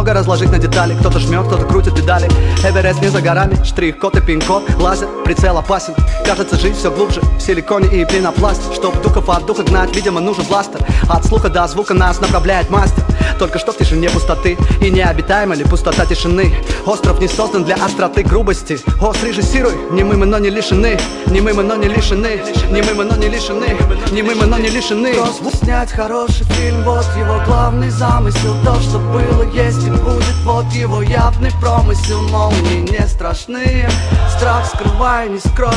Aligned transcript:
много 0.00 0.14
разложить 0.14 0.50
на 0.50 0.58
детали. 0.58 0.96
Кто-то 0.98 1.18
жмет, 1.18 1.46
кто-то 1.46 1.66
крутит 1.66 1.94
педали. 1.94 2.26
Эверест 2.64 3.02
не 3.02 3.08
за 3.08 3.20
горами, 3.20 3.62
штрих-код 3.62 4.16
и 4.16 4.20
пин-код 4.22 4.62
Лазер, 4.78 5.08
прицел 5.26 5.58
опасен. 5.58 5.94
Кажется, 6.24 6.56
жизнь 6.56 6.78
все 6.78 6.90
глубже. 6.90 7.20
В 7.20 7.40
силиконе 7.42 8.00
и 8.00 8.06
пенопласте 8.06 8.62
Чтоб 8.74 8.98
духов 9.02 9.28
от 9.28 9.44
духа 9.44 9.62
гнать, 9.62 9.94
видимо, 9.94 10.20
нужен 10.20 10.46
бластер. 10.46 10.80
От 11.06 11.26
слуха 11.26 11.50
до 11.50 11.68
звука 11.68 11.92
нас 11.92 12.18
направляет 12.18 12.70
мастер. 12.70 13.04
Только 13.38 13.58
что 13.58 13.72
в 13.72 13.76
тишине 13.76 14.08
пустоты 14.08 14.56
И 14.80 14.90
необитаема 14.90 15.54
ли 15.54 15.64
пустота 15.64 16.06
тишины. 16.06 16.54
Остров 16.86 17.20
не 17.20 17.28
создан 17.28 17.64
для 17.64 17.74
остроты 17.74 18.22
грубости. 18.22 18.80
Гост 18.98 19.22
режиссируй, 19.22 19.74
не 19.90 20.02
мы, 20.02 20.14
но 20.24 20.38
не 20.38 20.48
лишены. 20.48 20.98
Не 21.26 21.42
мы, 21.42 21.52
но 21.52 21.76
не 21.76 21.88
лишены. 21.88 22.40
Не 22.70 22.80
мы, 22.80 23.04
но 23.04 23.16
не 23.16 23.28
лишены. 23.28 23.76
Не 24.12 24.22
мы, 24.22 24.34
но 24.34 24.56
не 24.56 24.68
лишены. 24.68 25.14
Просто 25.14 25.56
снять 25.58 25.92
хороший 25.92 26.44
фильм, 26.44 26.82
вот 26.84 27.06
его 27.18 27.40
главный 27.46 27.90
замысел. 27.90 28.56
То, 28.64 28.80
что 28.80 28.98
было, 28.98 29.42
есть 29.52 29.89
будет, 29.98 30.36
вот 30.44 30.66
его 30.72 31.02
явный 31.02 31.50
промысел 31.60 32.20
Молнии 32.28 32.80
не 32.90 33.06
страшны, 33.06 33.88
страх 34.36 34.66
скрывай, 34.66 35.28
не 35.28 35.38
скроешь 35.38 35.74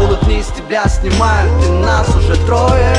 Улыбнись, 0.00 0.46
тебя 0.56 0.86
снимают, 0.88 1.52
и 1.64 1.70
нас 1.70 2.08
уже 2.16 2.36
трое. 2.46 2.96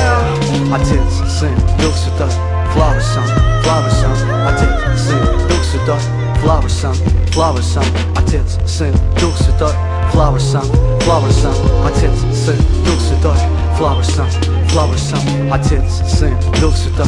Отец, 0.73 1.01
сын, 1.29 1.55
Дух 1.81 1.93
Святой, 1.95 2.31
Flower 2.73 2.99
Son, 2.99 3.25
Flower 3.63 3.89
Son 3.91 4.15
Отец, 4.47 4.99
сын, 4.99 5.19
Дух 5.47 5.63
Святой, 5.63 5.99
Flower 6.41 6.69
Son, 6.69 6.95
Flower 7.33 7.61
Son 7.61 7.85
Отец, 8.17 8.57
сын, 8.65 8.93
Дух 9.19 9.35
Святой, 9.37 9.73
Flower 10.13 10.39
Son, 10.39 10.63
Flower 11.01 11.29
Son 11.31 11.53
Отец, 11.85 12.17
сын, 12.33 12.57
Дух 12.85 12.99
Святой, 12.99 13.37
Flower 13.77 14.03
Son, 14.03 14.27
Flower 14.69 14.97
Son 14.97 15.51
Отец, 15.51 16.01
сын, 16.07 16.33
Дух 16.61 16.75
Святой, 16.75 17.07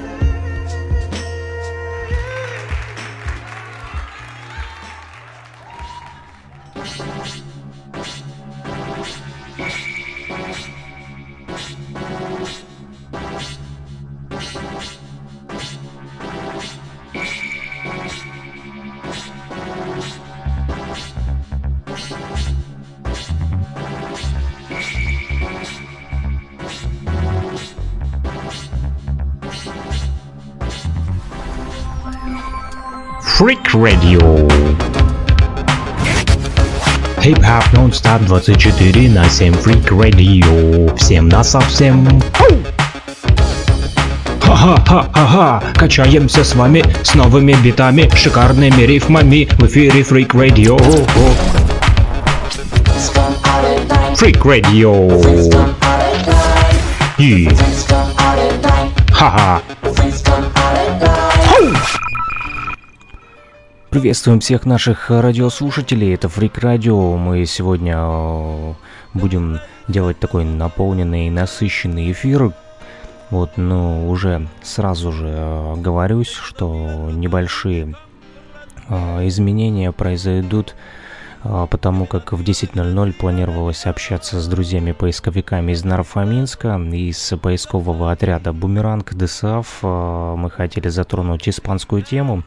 Freak 33.41 33.73
Radio. 33.73 34.47
Хип-хоп 37.19 37.73
нон-стоп 37.73 38.21
24 38.27 39.09
на 39.09 39.27
7 39.27 39.53
Freak 39.53 39.89
Radio. 39.89 40.95
Всем 40.95 41.27
на 41.27 41.43
совсем. 41.43 42.21
Ха-ха-ха-ха-ха, 44.41 45.63
качаемся 45.73 46.43
с 46.43 46.53
вами 46.53 46.85
с 47.01 47.15
новыми 47.15 47.53
битами, 47.53 48.11
шикарными 48.13 48.83
рифмами 48.83 49.49
в 49.57 49.65
эфире 49.65 50.01
Freak 50.01 50.33
Radio. 50.33 50.77
Freak 54.13 54.41
Radio. 54.43 55.81
И... 57.17 57.49
Ха-ха. 59.11 59.60
Приветствуем 63.91 64.39
всех 64.39 64.65
наших 64.65 65.09
радиослушателей. 65.09 66.13
Это 66.13 66.29
Фрик 66.29 66.59
Радио. 66.59 67.17
Мы 67.17 67.45
сегодня 67.45 67.97
э, 67.97 68.73
будем 69.13 69.59
делать 69.89 70.17
такой 70.17 70.45
наполненный, 70.45 71.29
насыщенный 71.29 72.09
эфир. 72.13 72.53
Вот, 73.31 73.57
ну, 73.57 74.09
уже 74.09 74.47
сразу 74.63 75.11
же 75.11 75.27
э, 75.27 75.75
говорюсь, 75.75 76.31
что 76.31 77.09
небольшие 77.11 77.97
э, 78.87 79.27
изменения 79.27 79.91
произойдут 79.91 80.73
потому 81.43 82.05
как 82.05 82.33
в 82.33 82.41
10.00 82.41 83.13
планировалось 83.13 83.85
общаться 83.85 84.39
с 84.39 84.47
друзьями-поисковиками 84.47 85.71
из 85.71 85.83
Нарфоминска, 85.83 86.75
из 86.91 87.33
поискового 87.41 88.11
отряда 88.11 88.53
«Бумеранг 88.53 89.13
ДСАФ». 89.13 89.79
А, 89.81 90.35
мы 90.35 90.49
хотели 90.49 90.89
затронуть 90.89 91.49
испанскую 91.49 92.03
тему 92.03 92.43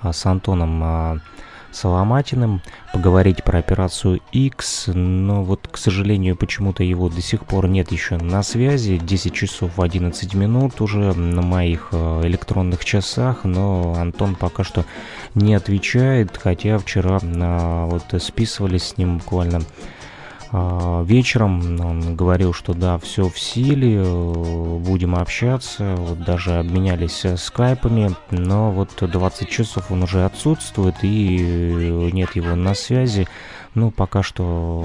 а, 0.00 0.12
с 0.12 0.24
Антоном 0.24 1.20
Соломатиным, 1.72 2.62
поговорить 2.92 3.44
про 3.44 3.58
операцию 3.58 4.20
X, 4.32 4.88
но 4.88 5.44
вот, 5.44 5.68
к 5.70 5.76
сожалению, 5.76 6.36
почему-то 6.36 6.82
его 6.82 7.08
до 7.08 7.20
сих 7.20 7.44
пор 7.44 7.68
нет 7.68 7.92
еще 7.92 8.16
на 8.16 8.42
связи. 8.42 8.98
10 8.98 9.34
часов 9.34 9.78
11 9.78 10.34
минут 10.34 10.80
уже 10.80 11.12
на 11.14 11.42
моих 11.42 11.88
электронных 11.92 12.84
часах, 12.84 13.44
но 13.44 13.94
Антон 13.98 14.34
пока 14.34 14.64
что 14.64 14.84
не 15.34 15.54
отвечает, 15.54 16.36
хотя 16.36 16.78
вчера 16.78 17.20
а, 17.22 17.86
вот 17.86 18.22
списывались 18.22 18.88
с 18.88 18.96
ним 18.96 19.18
буквально 19.18 19.62
вечером. 20.52 21.80
Он 21.80 22.16
говорил, 22.16 22.52
что 22.52 22.74
да, 22.74 22.98
все 22.98 23.28
в 23.28 23.38
силе, 23.38 24.02
э, 24.04 24.78
будем 24.78 25.14
общаться, 25.14 25.94
вот 25.96 26.24
даже 26.24 26.54
обменялись 26.54 27.24
э, 27.24 27.36
скайпами, 27.36 28.14
но 28.30 28.70
вот 28.70 28.90
20 29.00 29.48
часов 29.48 29.90
он 29.90 30.02
уже 30.02 30.24
отсутствует 30.24 30.96
и 31.02 31.38
э, 31.38 32.10
нет 32.12 32.36
его 32.36 32.54
на 32.54 32.74
связи. 32.74 33.26
Ну, 33.74 33.90
пока 33.90 34.22
что 34.22 34.84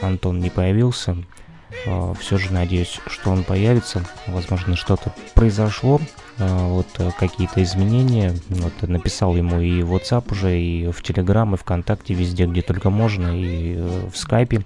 Антон 0.00 0.40
не 0.40 0.50
появился. 0.50 1.16
А, 1.86 2.14
Все 2.14 2.38
же 2.38 2.52
надеюсь, 2.52 3.00
что 3.06 3.30
он 3.30 3.44
появится. 3.44 4.04
Возможно, 4.26 4.76
что-то 4.76 5.12
произошло 5.34 6.00
а, 6.38 6.68
вот 6.68 6.88
э, 6.98 7.10
какие-то 7.18 7.62
изменения. 7.62 8.34
Вот 8.48 8.82
написал 8.82 9.36
ему 9.36 9.60
и 9.60 9.82
в 9.82 9.94
WhatsApp 9.94 10.32
уже, 10.32 10.58
и 10.60 10.90
в 10.90 11.00
Telegram, 11.02 11.52
и 11.54 11.56
ВКонтакте, 11.56 12.14
везде, 12.14 12.46
где 12.46 12.62
только 12.62 12.90
можно, 12.90 13.38
и 13.38 13.74
э, 13.76 14.08
в 14.12 14.16
Скайпе. 14.16 14.64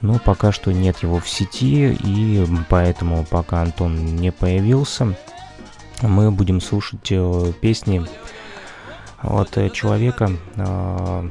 Но 0.00 0.18
пока 0.18 0.52
что 0.52 0.72
нет 0.72 0.98
его 1.02 1.18
в 1.18 1.28
сети, 1.28 1.92
и 1.92 2.46
поэтому 2.68 3.24
пока 3.24 3.62
Антон 3.62 4.16
не 4.16 4.30
появился, 4.30 5.16
мы 6.02 6.30
будем 6.30 6.60
слушать 6.60 7.08
э, 7.10 7.52
песни 7.60 8.04
от 9.22 9.72
человека, 9.72 10.30
а, 10.56 11.28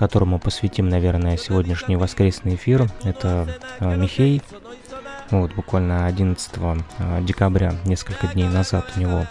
которому 0.00 0.38
посвятим, 0.38 0.88
наверное, 0.88 1.36
сегодняшний 1.36 1.94
воскресный 1.94 2.54
эфир. 2.54 2.90
Это 3.02 3.46
Михей, 3.80 4.40
вот 5.30 5.52
буквально 5.52 6.06
11 6.06 6.52
а, 6.56 7.20
декабря, 7.20 7.74
несколько 7.84 8.26
дней 8.28 8.48
назад 8.48 8.90
у 8.96 9.00
него 9.00 9.26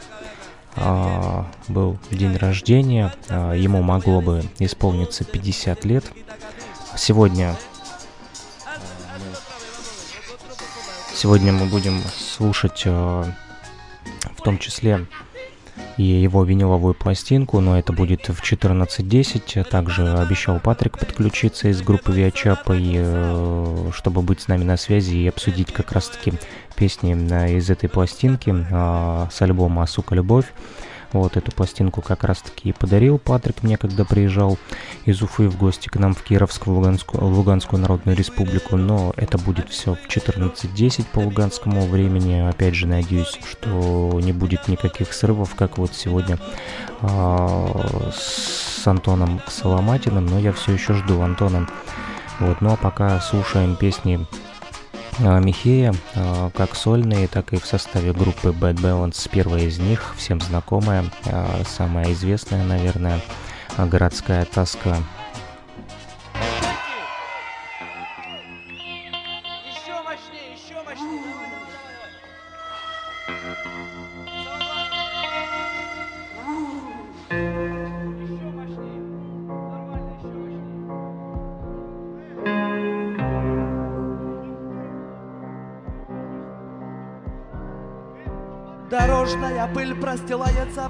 а, 0.76 1.48
был 1.70 1.98
день 2.12 2.38
рождения. 2.38 3.12
Ему 3.30 3.82
могло 3.82 4.22
бы 4.22 4.44
исполниться 4.60 5.24
50 5.24 5.86
лет. 5.86 6.06
Сегодня 6.96 7.56
Сегодня 11.16 11.52
мы 11.52 11.66
будем 11.66 12.00
слушать 12.16 12.86
в 12.86 13.34
том 14.44 14.60
числе 14.60 15.08
и 16.00 16.04
его 16.04 16.46
виниловую 16.46 16.94
пластинку, 16.94 17.60
но 17.60 17.78
это 17.78 17.92
будет 17.92 18.30
в 18.30 18.42
14.10. 18.42 19.66
Также 19.66 20.08
обещал 20.18 20.62
Патрик 20.62 20.98
подключиться 20.98 21.68
из 21.68 21.82
группы 21.82 22.14
Виачапа, 22.14 22.72
и, 22.72 22.94
э, 22.96 23.90
чтобы 23.94 24.22
быть 24.22 24.40
с 24.40 24.48
нами 24.48 24.64
на 24.64 24.78
связи 24.78 25.16
и 25.18 25.28
обсудить 25.28 25.74
как 25.74 25.92
раз-таки 25.92 26.32
песни 26.78 27.18
э, 27.30 27.58
из 27.58 27.70
этой 27.70 27.90
пластинки 27.90 28.56
а, 28.72 29.28
с 29.30 29.42
альбома 29.42 29.86
«Сука, 29.88 30.16
любовь». 30.16 30.46
Вот 31.12 31.38
эту 31.38 31.52
пластинку 31.52 32.02
как 32.02 32.24
раз-таки 32.24 32.70
и 32.70 32.74
подарил 32.74 33.18
Патрик 33.18 33.64
мне, 33.64 33.78
когда 33.78 34.06
приезжал 34.06 34.58
из 35.06 35.22
Уфы 35.22 35.50
в 35.50 35.58
гости 35.58 35.90
к 35.90 35.96
нам 35.96 36.14
в 36.14 36.22
Кировскую, 36.22 36.76
Луганскую, 36.76 37.26
Луганскую 37.26 37.82
Народную 37.82 38.16
Республику. 38.16 38.78
Но 38.78 39.14
это 39.18 39.38
будет 39.38 39.70
все 39.70 39.96
в 39.96 40.08
14.10 40.08 41.06
по 41.12 41.20
луганскому 41.20 41.88
времени. 41.88 42.48
Опять 42.48 42.76
же, 42.76 42.86
надеюсь, 42.86 43.40
что 43.50 44.20
не 44.22 44.34
будет 44.34 44.68
никаких 44.68 45.14
срывов, 45.14 45.56
как 45.56 45.78
вот 45.80 45.96
сегодня 45.96 46.38
а, 47.02 48.12
с 48.14 48.86
Антоном 48.86 49.42
Соломатиным. 49.48 50.28
Но 50.28 50.38
я 50.38 50.54
все 50.54 50.74
еще 50.74 50.94
жду 50.94 51.22
Антона. 51.22 51.68
Вот, 52.40 52.62
ну 52.62 52.72
а 52.72 52.78
пока 52.78 53.20
слушаем 53.20 53.76
песни 53.76 54.26
Михея, 55.20 55.94
а, 56.16 56.50
как 56.52 56.76
сольные, 56.76 57.28
так 57.28 57.52
и 57.54 57.60
в 57.60 57.66
составе 57.66 58.14
группы 58.14 58.50
Bad 58.50 58.76
Balance. 58.76 59.30
Первая 59.30 59.64
из 59.64 59.78
них, 59.78 60.16
всем 60.18 60.40
знакомая, 60.40 61.06
а, 61.26 61.62
самая 61.68 62.14
известная, 62.14 62.64
наверное, 62.64 63.20
городская 63.78 64.46
тоска. 64.46 64.98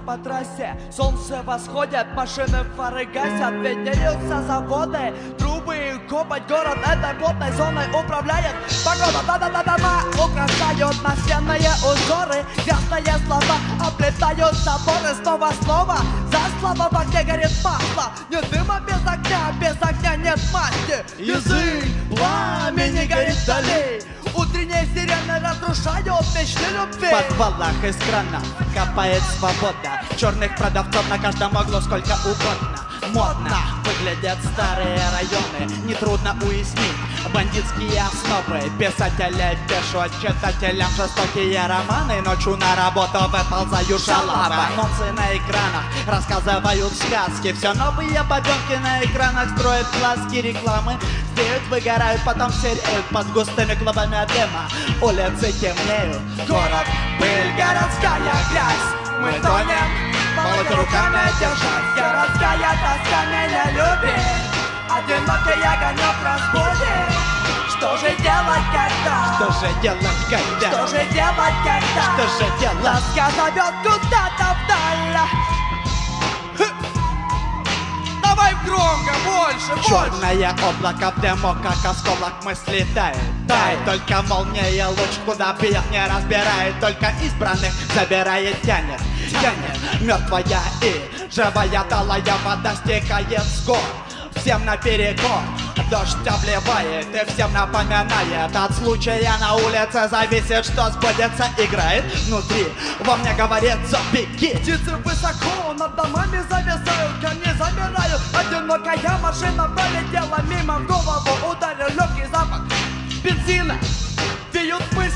По 0.09 0.17
трассе. 0.17 0.75
Солнце 0.91 1.43
восходит, 1.43 2.07
машины 2.15 2.63
фары 2.75 3.05
гасят 3.05 3.53
Виднеются 3.61 4.41
заводы, 4.47 5.13
трубы 5.37 5.77
и 5.77 6.09
копоть 6.09 6.47
Город 6.47 6.79
этой 6.83 7.13
плотной 7.19 7.51
зоной 7.51 7.85
управляет. 7.93 8.55
Погода, 8.83 9.21
да-да-да, 9.27 9.63
дома 9.63 10.01
украшают 10.15 10.95
настенные 11.03 11.69
узоры. 11.85 12.43
Грязные 12.65 13.19
слова 13.27 13.57
облетают 13.79 14.55
заборы 14.55 15.13
Снова-снова 15.21 15.97
за 16.31 16.59
слова 16.59 16.89
в 16.89 16.97
огне 16.97 17.23
горит 17.23 17.51
масло. 17.63 18.11
Нет 18.31 18.49
дыма 18.49 18.81
без 18.87 19.01
огня, 19.05 19.53
без 19.61 19.77
огня 19.79 20.15
нет 20.15 20.39
масти. 20.51 21.21
Язык 21.21 21.85
пламени 22.09 23.05
горит 23.05 23.35
вдали 23.43 24.01
Утренние 24.69 24.85
сирены 24.93 25.39
разрушают 25.39 26.25
мечты 26.35 26.63
любви 26.73 27.07
В 27.07 27.29
подвалах 27.29 27.83
из 27.83 27.95
кранов 27.97 28.43
копает 28.73 29.21
свобода 29.37 30.01
Черных 30.15 30.55
продавцов 30.55 31.09
на 31.09 31.17
каждом 31.17 31.55
углу 31.55 31.81
сколько 31.81 32.13
угодно 32.25 32.87
Модно 33.11 33.57
выглядят 33.83 34.37
старые 34.53 34.99
районы 35.11 35.73
Нетрудно 35.85 36.35
уяснить 36.43 37.08
бандитские 37.33 38.01
основы 38.01 38.69
Писатели 38.77 39.57
пишут 39.67 40.11
читателям 40.21 40.89
жестокие 40.91 41.65
романы 41.67 42.21
Ночью 42.21 42.57
на 42.57 42.75
работу 42.75 43.19
выползают 43.29 44.01
шалавы. 44.01 44.55
Анонсы 44.73 45.11
на 45.11 45.35
экранах 45.35 45.85
рассказывают 46.07 46.93
сказки 46.93 47.53
Все 47.53 47.73
новые 47.73 48.23
бабенки 48.23 48.77
на 48.81 49.03
экранах 49.03 49.49
строят 49.57 49.87
глазки 49.99 50.37
рекламы. 50.37 50.97
Сдеют, 51.33 51.63
выгорают, 51.69 52.21
потом 52.25 52.51
сереют 52.53 53.05
под 53.11 53.31
густыми 53.33 53.73
клубами 53.75 54.25
дыма 54.27 54.69
Улицы 55.01 55.51
темнеют, 55.53 56.21
город 56.47 56.87
пыль, 57.19 57.51
городская 57.57 58.19
грязь. 58.51 59.21
Мы 59.21 59.31
тонем 59.41 60.09
Молоть 60.35 60.69
руками 60.69 61.19
держать. 61.39 61.95
Городская 61.95 62.71
тоска 62.79 63.25
меня 63.25 63.71
любит 63.71 64.68
Одинокий 64.89 65.61
огонек 65.61 66.15
разбудит 66.25 67.13
Что 67.77 67.95
же 67.97 68.09
делать 68.17 68.65
когда? 68.73 69.35
Что 69.35 69.51
же 69.59 69.73
делать 69.83 70.01
когда? 70.27 70.71
Что 70.71 70.87
же 70.87 71.05
делать 71.13 71.53
когда? 71.63 72.03
Что 72.15 72.25
же 72.27 72.59
делать? 72.59 72.83
Тоска 72.83 73.29
зовет 73.37 73.73
куда-то 73.83 74.57
вдаль. 74.65 75.19
Давай 78.23 78.55
громко, 78.65 79.13
больше, 79.25 79.75
больше. 79.75 79.87
Черное 79.87 80.55
облако 80.67 81.11
в 81.15 81.21
дыму, 81.21 81.55
как 81.61 81.91
осколок 81.91 82.43
мысли 82.43 82.85
тает 82.95 83.17
Тает 83.47 83.85
только 83.85 84.23
молния 84.23 84.87
луч, 84.87 85.19
куда 85.23 85.53
бьет, 85.61 85.83
не 85.91 86.03
разбирает. 86.03 86.79
Только 86.81 87.13
избранных 87.21 87.73
забирает, 87.93 88.59
тянет, 88.63 88.99
тянет. 89.29 90.01
Мертвая 90.01 90.43
и 90.81 91.31
живая 91.31 91.83
талая 91.87 92.23
вода 92.43 92.73
стекает 92.75 93.43
с 93.43 93.65
гор 93.67 93.77
Всем 94.41 94.65
наперекор. 94.65 95.41
Дождь 95.89 96.15
обливает 96.27 97.07
и 97.13 97.31
всем 97.31 97.51
напоминает. 97.51 98.55
От 98.55 98.73
случая 98.73 99.31
на 99.39 99.55
улице 99.55 100.07
зависит, 100.09 100.65
что 100.65 100.89
сбудется 100.91 101.47
Играет 101.57 102.05
внутри, 102.25 102.67
во 102.99 103.15
мне 103.17 103.33
говорит 103.33 103.77
забеги 103.87 104.55
Птицы 104.57 104.95
высоко 105.03 105.73
над 105.73 105.95
домами 105.95 106.43
зависают 106.49 107.11
Ко 107.21 107.29
мне 107.29 107.53
замирают 107.55 108.21
Одинокая 108.33 109.17
машина 109.17 109.69
пролетела 109.75 110.41
мимо 110.43 110.79
голову 110.81 111.51
ударил 111.51 111.87
легкий 111.95 112.29
запах 112.31 112.61
бензина 113.23 113.75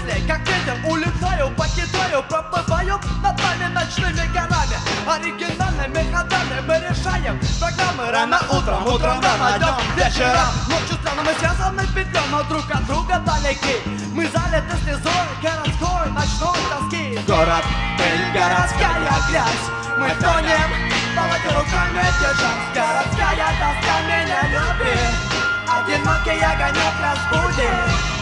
мысли, 0.04 0.28
как 0.28 0.40
ветер 0.40 0.78
Улетаю, 0.86 1.50
покидаю, 1.56 2.24
проплываю 2.24 3.00
Над 3.22 3.38
нами 3.38 3.74
ночными 3.74 4.28
горами. 4.34 4.78
Оригинальными 5.08 6.12
ходами 6.12 6.62
мы 6.68 6.76
решаем 6.76 7.40
Программы. 7.60 8.12
Рано 8.12 8.40
утром, 8.52 8.86
утром 8.88 9.22
рано, 9.22 9.58
днем, 9.58 9.96
вечером 9.96 10.48
Ночью 10.68 10.98
странно 11.02 11.24
мы 11.24 11.34
связаны 11.40 11.84
петлем 11.96 12.24
Но 12.32 12.44
друг 12.44 12.66
от 12.72 12.86
друга 12.86 13.22
далеки. 13.26 13.78
Мы 14.14 14.28
залиты 14.28 14.78
слезой 14.84 15.28
городской 15.42 16.12
ночной 16.12 16.60
тоски. 16.70 17.20
Город, 17.28 17.66
пыль, 17.98 18.26
городская 18.34 19.00
грязь. 19.30 19.66
Мы 19.98 20.10
тонем, 20.22 20.70
молоть 21.16 21.46
руками 21.46 22.06
держась 22.20 22.66
Городская 22.74 23.50
тоска 23.60 24.02
меня 24.08 24.42
любит. 24.50 25.34
Одинокий 25.66 26.44
огонек 26.44 26.94
разбудит 27.02 28.13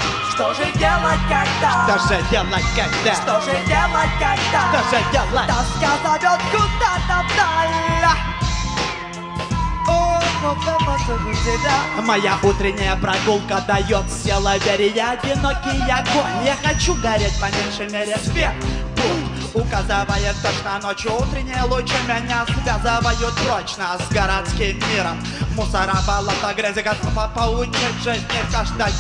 что 0.42 0.54
же 0.56 0.72
делать 0.74 1.20
когда? 1.30 1.98
Что 1.98 2.16
же 2.16 2.24
делать 2.32 2.66
когда? 2.76 3.14
Что 3.14 3.42
же 3.42 3.58
делать 3.68 4.10
когда? 4.20 4.62
Что 4.72 4.98
же 4.98 5.04
делать? 5.12 5.48
Тоска 5.48 5.92
зовет 6.04 6.42
куда-то 6.52 7.26
вдаль 7.30 7.82
Моя 12.02 12.38
утренняя 12.42 12.96
прогулка 12.96 13.64
дает 13.68 14.12
сила 14.12 14.58
вере 14.58 14.90
одинокий 14.90 15.80
огонь, 15.84 16.44
я 16.44 16.56
хочу 16.64 16.96
гореть 16.96 17.40
по 17.40 17.46
меньшей 17.46 17.94
мере 17.94 18.18
свет 18.18 18.52
Путь 18.96 19.32
указывает 19.54 20.36
точно 20.42 20.80
ночью 20.82 21.12
Утренние 21.14 21.64
лучи 21.66 21.94
меня 22.08 22.46
связывают 22.46 23.36
прочно 23.46 23.86
С 24.00 24.14
городским 24.14 24.80
миром 24.90 25.22
Мусора, 25.56 25.98
болота, 26.08 26.54
грязи 26.56 26.82
готова 26.82 27.32
поучить 27.36 28.04
жизни 28.04 28.42
каждая 28.52 28.92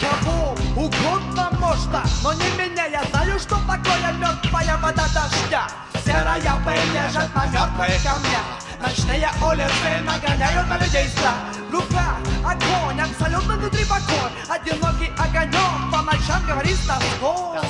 Кого 0.00 0.47
угодно 0.76 1.50
можно, 1.58 2.02
но 2.22 2.32
не 2.32 2.50
меня. 2.56 2.86
Я 2.86 3.02
знаю, 3.04 3.38
что 3.38 3.56
такое 3.56 4.12
мертвая 4.12 4.76
вода 4.78 5.04
дождя. 5.14 5.68
Серая 6.04 6.54
пыль 6.64 6.92
лежит 6.94 7.34
на 7.34 7.44
мертвых 7.46 8.02
камнях 8.02 8.58
Ночные 8.80 9.28
улицы 9.42 10.00
нагоняют 10.04 10.68
на 10.68 10.78
людей 10.78 11.08
страх 11.08 11.34
В 11.68 11.74
руках 11.74 12.16
огонь, 12.42 13.00
абсолютно 13.00 13.56
внутри 13.56 13.84
покой. 13.84 14.30
Одинокий 14.48 15.12
огонек 15.18 15.92
по 15.92 16.02
ночам 16.02 16.46
говорит 16.46 16.76
с 16.76 16.86
тоской. 16.86 17.60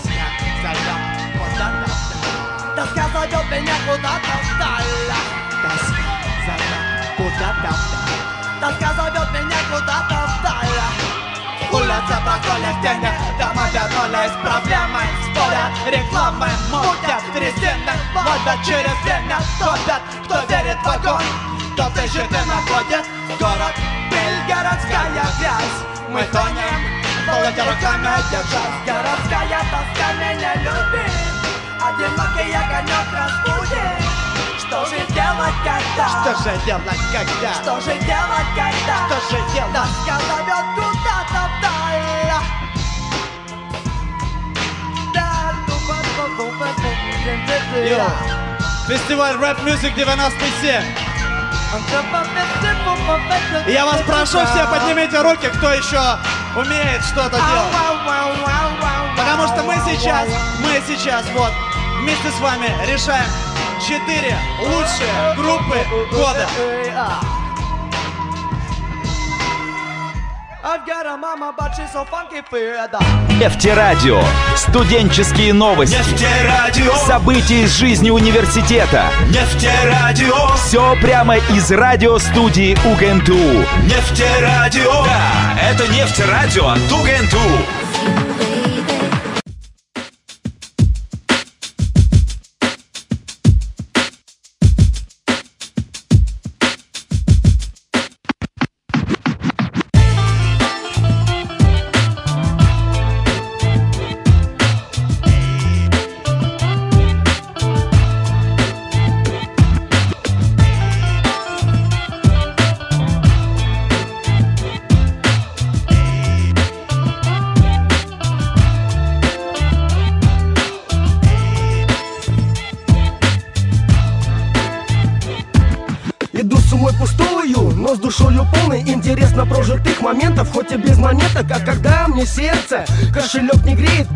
Тоска 2.77 3.09
зовет 3.13 3.51
меня 3.51 3.75
куда-то 3.87 4.35
вдаль. 4.55 4.85
Тоска 5.63 6.11
зовет 6.47 7.17
куда-то. 7.17 7.71
Вдаль 8.59 8.79
Тоска 8.79 8.93
зовет 8.95 9.29
меня 9.33 9.59
куда-то 9.71 10.08
Улица 12.39 12.51
проходят 12.51 12.83
тени, 12.83 13.11
дома 13.39 13.69
вернулись 13.73 14.33
проблемы 14.43 15.01
Спорят, 15.25 15.73
рекламы 15.87 16.49
мутят, 16.71 17.23
трясины 17.35 17.93
Водят 18.15 18.65
через 18.65 18.97
время, 19.03 19.39
топят, 19.59 20.03
кто 20.25 20.41
верит 20.49 20.79
в 20.83 20.89
огонь 20.89 21.25
Кто 21.73 22.01
ищет 22.01 22.31
и 22.31 22.49
находит 22.49 23.05
город 23.39 23.75
Пыль, 24.11 24.41
городская 24.47 25.11
грязь 25.39 25.79
Мы 26.09 26.23
тонем, 26.33 27.03
молотя 27.27 27.65
руками 27.65 28.23
держась 28.31 28.79
Городская 28.87 29.61
тоска 29.71 30.13
меня 30.15 30.55
любит 30.57 31.13
Одинокий 31.81 32.53
огонек 32.53 33.07
разбудит 33.13 34.19
что 34.69 34.85
же 34.85 34.97
делать 35.29 35.55
когда? 35.65 36.09
Что 36.09 36.33
же 36.43 36.59
делать 36.65 37.01
когда? 37.13 37.53
Что 37.55 37.81
же 37.81 37.99
делать 37.99 38.51
когда? 38.57 38.97
Что 39.07 39.19
же 39.31 39.39
делать? 39.53 39.75
Тоска 39.75 40.17
зовет 40.29 40.67
куда-то 40.75 41.41
вдаль 41.59 41.79
Йо, 47.89 48.07
фестиваль 48.89 49.37
Рэп 49.37 49.59
Music 49.61 49.95
97 49.95 50.83
Я 53.67 53.85
вас 53.85 54.01
прошу, 54.07 54.45
все 54.47 54.67
поднимите 54.71 55.21
руки, 55.21 55.49
кто 55.49 55.73
еще 55.73 56.01
умеет 56.57 57.05
что-то 57.05 57.37
делать. 57.37 57.75
Потому 59.17 59.47
что 59.49 59.63
мы 59.65 59.75
сейчас, 59.87 60.29
мы 60.61 60.83
сейчас 60.87 61.25
вот 61.35 61.53
вместе 61.99 62.31
с 62.31 62.41
вами 62.41 62.67
решаем 62.87 63.27
четыре 63.81 64.37
лучшие 64.61 65.35
группы 65.37 65.79
года. 66.11 66.47
Нефтерадио. 73.39 74.21
Студенческие 74.57 75.55
новости. 75.55 75.95
Нефтерадио. 75.97 76.95
События 77.07 77.63
из 77.63 77.77
жизни 77.77 78.11
университета. 78.11 79.07
Нефтерадио. 79.29 80.49
Все 80.57 80.97
прямо 81.01 81.37
из 81.37 81.71
радиостудии 81.71 82.77
УГНТУ. 82.85 83.65
Нефтерадио. 83.85 85.05
Да, 85.05 85.59
это 85.71 85.87
нефтерадио 85.89 86.69
от 86.69 86.93
УГНТУ. 86.93 87.78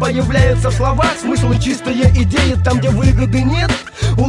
Появляются 0.03 0.71
в 0.71 0.75
словах 0.75 1.17
смыслы 1.17 1.61
чистые 1.61 2.11
идеи 2.11 2.57
Там, 2.65 2.79
где 2.79 2.91
выгоды 2.91 3.41
нет, 3.45 3.71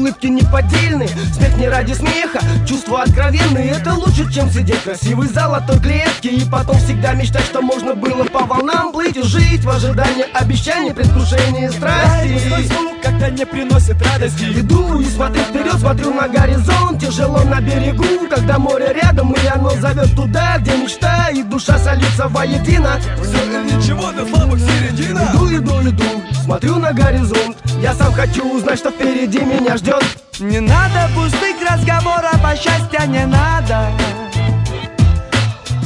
улыбки 0.04 0.28
неподдельные 0.28 1.08
Смех 1.08 1.58
не 1.58 1.70
ради 1.70 1.94
смеха, 1.94 2.40
чувства 2.68 3.04
откровенные 3.04 3.70
Это 3.70 3.94
лучше, 3.94 4.32
чем 4.32 4.50
сидеть 4.50 4.80
в 4.80 4.84
красивой 4.84 5.28
золотой 5.28 5.80
клетке. 5.80 6.30
И 6.30 6.46
потом 6.50 6.78
всегда 6.78 7.14
мечтать, 7.14 7.46
что 7.46 7.62
можно 7.62 7.96
было 7.96 8.26
по 8.26 8.46
волнам 8.46 8.92
плыть 8.92 9.16
И 9.16 9.22
жить 9.24 9.64
в 9.64 9.70
ожидании 9.70 10.26
обещаний, 10.34 10.94
предвкушении 10.94 11.70
страсти. 11.70 12.68
Звук 12.68 13.02
как-то 13.02 13.32
не 13.32 13.46
приносит 13.46 14.02
радости. 14.02 14.44
Иду 14.60 15.00
и 15.00 15.06
смотрю 15.06 15.42
вперед, 15.44 15.76
смотрю 15.76 16.14
на 16.14 16.28
горизонт. 16.28 17.00
Тяжело 17.00 17.42
на 17.44 17.62
берегу, 17.62 18.28
когда 18.30 18.60
море 18.60 18.94
рядом 19.02 19.34
И 19.34 19.48
оно 19.48 19.70
зовет 19.72 20.14
туда, 20.16 20.58
где 20.60 20.76
мечта. 20.76 21.30
И 21.30 21.44
душа 21.44 21.78
солится 21.78 22.28
воедино. 22.28 23.00
Все 23.22 23.62
ничего, 23.64 24.12
до 24.12 24.26
слабых 24.26 24.60
середина. 24.60 25.30
Иду, 25.34 25.58
иду, 25.58 25.90
иду, 25.90 26.24
смотрю 26.44 26.76
на 26.78 26.92
горизонт. 26.92 27.58
Я 27.82 27.94
сам 27.94 28.14
хочу 28.14 28.50
узнать, 28.50 28.80
что 28.80 28.92
впереди 28.92 29.40
меня 29.40 29.76
ждет 29.78 29.93
Не 30.40 30.60
надо 30.60 31.10
пустых 31.16 31.58
разговоров, 31.70 32.40
а 32.44 32.56
счастья 32.56 33.06
не 33.08 33.26
надо. 33.26 33.92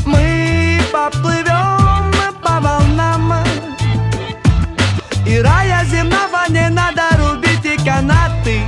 Мы 0.06 0.80
поплывем 0.92 2.14
по 2.42 2.60
волнам. 2.60 3.44
И 5.26 5.40
рая 5.40 5.84
земного 5.86 6.46
не 6.50 6.70
надо 6.70 7.04
рубить 7.18 7.66
и 7.66 7.78
канаты. 7.84 8.62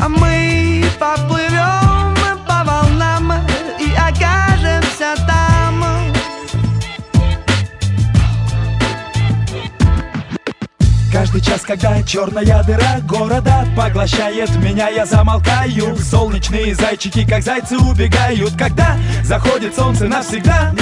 А 0.00 0.08
мы 0.08 0.84
поплывем 0.98 1.35
Каждый 11.26 11.40
час, 11.40 11.62
когда 11.62 12.00
черная 12.04 12.62
дыра 12.62 13.00
города 13.02 13.66
поглощает 13.76 14.48
меня, 14.58 14.88
я 14.90 15.04
замолкаю. 15.04 15.96
Солнечные 15.96 16.72
зайчики, 16.72 17.28
как 17.28 17.42
зайцы, 17.42 17.76
убегают 17.76 18.52
Когда 18.56 18.96
заходит 19.24 19.74
солнце 19.74 20.04
навсегда. 20.04 20.72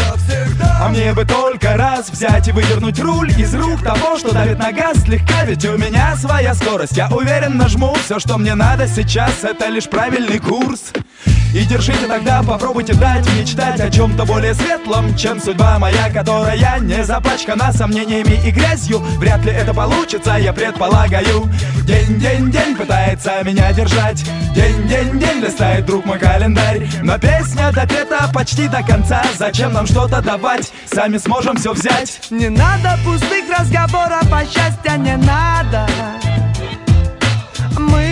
А 0.82 0.90
мне 0.90 1.14
бы 1.14 1.24
только 1.24 1.78
раз 1.78 2.10
взять 2.10 2.46
и 2.48 2.52
выдернуть 2.52 3.00
руль 3.00 3.30
из 3.30 3.54
рук 3.54 3.82
того, 3.82 4.18
что 4.18 4.34
давит 4.34 4.58
на 4.58 4.70
газ 4.70 4.98
слегка 4.98 5.44
Ведь 5.44 5.64
у 5.64 5.78
меня 5.78 6.14
своя 6.16 6.54
скорость, 6.54 6.96
я 6.96 7.08
уверен 7.08 7.56
нажму 7.56 7.94
Все, 8.04 8.18
что 8.18 8.36
мне 8.36 8.54
надо 8.54 8.86
сейчас, 8.86 9.44
это 9.44 9.68
лишь 9.68 9.88
правильный 9.88 10.40
курс 10.40 10.92
и 11.54 11.64
держите 11.64 12.06
тогда, 12.08 12.42
попробуйте 12.42 12.94
дать 12.94 13.24
мечтать 13.34 13.80
о 13.80 13.88
чем-то 13.88 14.24
более 14.24 14.54
светлом, 14.54 15.16
чем 15.16 15.40
судьба 15.40 15.78
моя, 15.78 16.10
которая 16.10 16.80
не 16.80 17.04
запачкана 17.04 17.72
сомнениями 17.72 18.40
и 18.44 18.50
грязью. 18.50 18.98
Вряд 19.18 19.44
ли 19.44 19.52
это 19.52 19.72
получится, 19.72 20.36
я 20.36 20.52
предполагаю. 20.52 21.48
День, 21.84 22.18
день, 22.18 22.50
день 22.50 22.76
пытается 22.76 23.40
меня 23.44 23.72
держать. 23.72 24.24
День, 24.54 24.88
день, 24.88 25.20
день 25.20 25.40
листает 25.44 25.86
друг 25.86 26.04
мой 26.04 26.18
календарь. 26.18 26.88
Но 27.02 27.18
песня 27.18 27.70
допета 27.72 28.28
почти 28.34 28.66
до 28.66 28.82
конца. 28.82 29.22
Зачем 29.38 29.72
нам 29.72 29.86
что-то 29.86 30.20
давать? 30.20 30.72
Сами 30.92 31.18
сможем 31.18 31.56
все 31.56 31.72
взять. 31.72 32.20
Не 32.30 32.48
надо 32.48 32.98
пустых 33.04 33.44
разговоров, 33.56 34.26
а 34.32 34.44
счастья 34.44 34.96
не 34.96 35.16
надо 35.16 35.86
Мы 37.78 38.03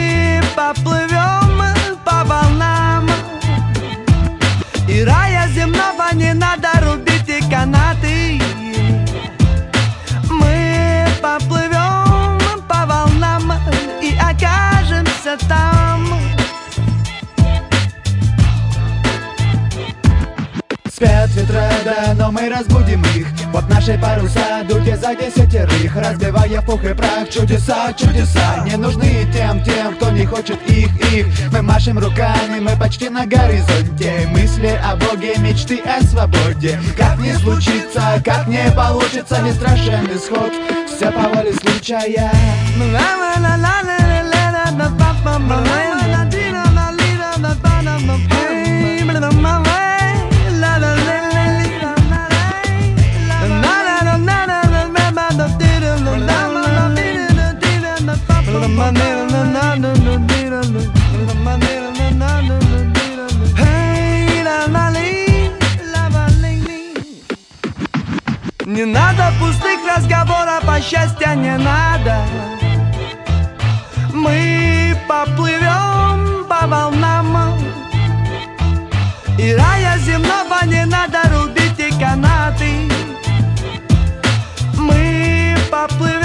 паруса 24.02 24.64
дуйте 24.68 24.96
за 24.96 25.14
десятерых 25.14 25.94
Разбивая 25.94 26.60
в 26.60 26.66
пух 26.66 26.84
и 26.84 26.92
прах. 26.92 27.28
Чудеса, 27.30 27.92
чудеса 27.92 28.64
Не 28.66 28.76
нужны 28.76 29.26
тем, 29.32 29.62
тем, 29.62 29.94
кто 29.94 30.10
не 30.10 30.26
хочет 30.26 30.60
их, 30.68 30.90
их. 31.12 31.26
Мы 31.52 31.62
машем 31.62 31.98
руками, 31.98 32.58
мы 32.60 32.76
почти 32.76 33.08
на 33.08 33.24
горизонте. 33.24 34.28
Мысли 34.28 34.78
о 34.82 34.96
Боге, 34.96 35.36
мечты 35.38 35.80
о 35.80 36.02
свободе. 36.02 36.80
Как 36.96 37.18
не 37.18 37.34
случится, 37.34 38.20
как 38.24 38.48
не 38.48 38.70
получится 38.72 39.40
Не 39.40 39.52
страшен 39.52 40.06
исход, 40.14 40.52
все 40.86 41.10
по 41.12 41.28
воле 41.28 41.52
случая 41.54 42.02
Не 68.72 68.86
надо 68.86 69.30
пустых 69.38 69.80
разговоров, 69.86 70.64
а 70.66 70.80
счастья 70.80 71.34
не 71.34 71.58
надо. 71.58 72.24
Мы 74.14 74.96
поплывем 75.06 76.46
по 76.48 76.66
волнам. 76.66 77.54
И 79.38 79.54
рая 79.54 79.98
земного 79.98 80.64
не 80.64 80.86
надо 80.86 81.18
рубить 81.34 81.78
и 81.80 81.90
канаты. 82.00 82.88
Мы 84.78 85.54
поплывем 85.70 86.21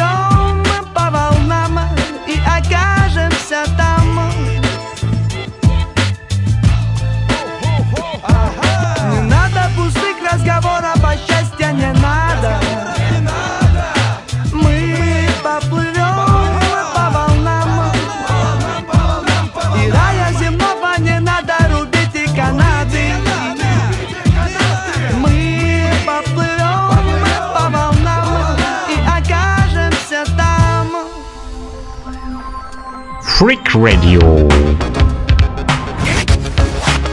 Freak 33.67 33.83
Radio. 33.83 34.49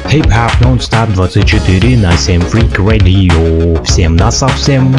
Хип-хоп 0.08 0.52
нон-стоп 0.60 1.10
24 1.10 1.96
на 1.98 2.16
7 2.16 2.42
Freak 2.42 2.76
Radio. 2.76 3.82
Всем 3.84 4.16
на 4.16 4.30
совсем. 4.30 4.94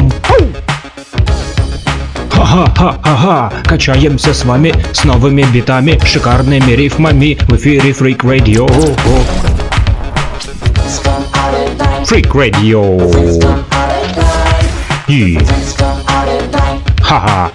Ха-ха-ха-ха-ха, 2.30 3.52
качаемся 3.64 4.34
с 4.34 4.44
вами 4.44 4.74
с 4.92 5.04
новыми 5.04 5.44
битами, 5.44 5.98
шикарными 6.04 6.72
рифмами 6.72 7.38
в 7.48 7.56
эфире 7.56 7.90
Freak 7.90 8.18
Radio. 8.18 8.68
Freak 12.04 12.32
Radio. 12.32 13.00
И... 15.08 15.38
Ха-ха. 17.00 17.50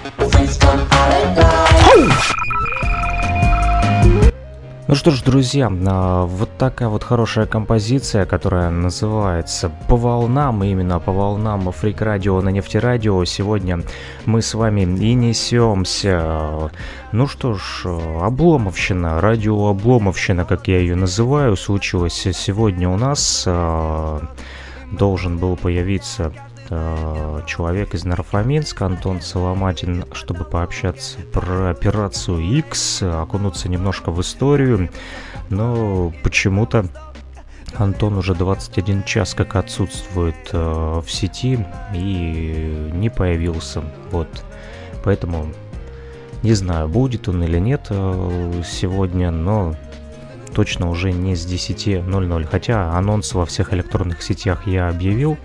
Ну 4.92 4.96
что 4.96 5.10
ж, 5.10 5.22
друзья, 5.22 5.72
а, 5.86 6.26
вот 6.26 6.50
такая 6.58 6.90
вот 6.90 7.02
хорошая 7.02 7.46
композиция, 7.46 8.26
которая 8.26 8.68
называется 8.68 9.72
«По 9.88 9.96
волнам», 9.96 10.62
именно 10.62 11.00
«По 11.00 11.12
волнам» 11.12 11.72
Фрик 11.72 12.02
Радио 12.02 12.38
на 12.42 12.50
Нефтерадио. 12.50 13.24
Сегодня 13.24 13.80
мы 14.26 14.42
с 14.42 14.52
вами 14.52 14.82
и 14.82 15.14
несемся. 15.14 16.70
Ну 17.10 17.26
что 17.26 17.54
ж, 17.54 17.86
обломовщина, 18.20 19.22
радио 19.22 19.68
обломовщина, 19.68 20.44
как 20.44 20.68
я 20.68 20.80
ее 20.80 20.94
называю, 20.94 21.56
случилась 21.56 22.28
сегодня 22.34 22.90
у 22.90 22.98
нас. 22.98 23.44
А, 23.46 24.20
должен 24.90 25.38
был 25.38 25.56
появиться 25.56 26.34
человек 27.46 27.94
из 27.94 28.04
Нарфоминска, 28.04 28.86
Антон 28.86 29.20
Соломатин, 29.20 30.04
чтобы 30.12 30.44
пообщаться 30.44 31.18
про 31.32 31.70
операцию 31.70 32.40
X, 32.40 33.02
окунуться 33.02 33.68
немножко 33.68 34.10
в 34.10 34.20
историю, 34.20 34.90
но 35.50 36.12
почему-то 36.22 36.86
Антон 37.74 38.16
уже 38.18 38.34
21 38.34 39.04
час 39.04 39.34
как 39.34 39.56
отсутствует 39.56 40.50
э, 40.52 41.02
в 41.04 41.10
сети 41.10 41.64
и 41.94 42.90
не 42.92 43.08
появился. 43.08 43.82
Вот. 44.10 44.28
Поэтому 45.04 45.52
не 46.42 46.54
знаю, 46.54 46.88
будет 46.88 47.28
он 47.28 47.42
или 47.42 47.58
нет 47.58 47.86
э, 47.90 48.62
сегодня, 48.64 49.30
но 49.30 49.74
точно 50.54 50.90
уже 50.90 51.12
не 51.12 51.34
с 51.34 51.46
10.00. 51.46 52.46
Хотя 52.50 52.92
анонс 52.92 53.32
во 53.32 53.46
всех 53.46 53.72
электронных 53.72 54.22
сетях 54.22 54.66
я 54.66 54.88
объявил. 54.88 55.38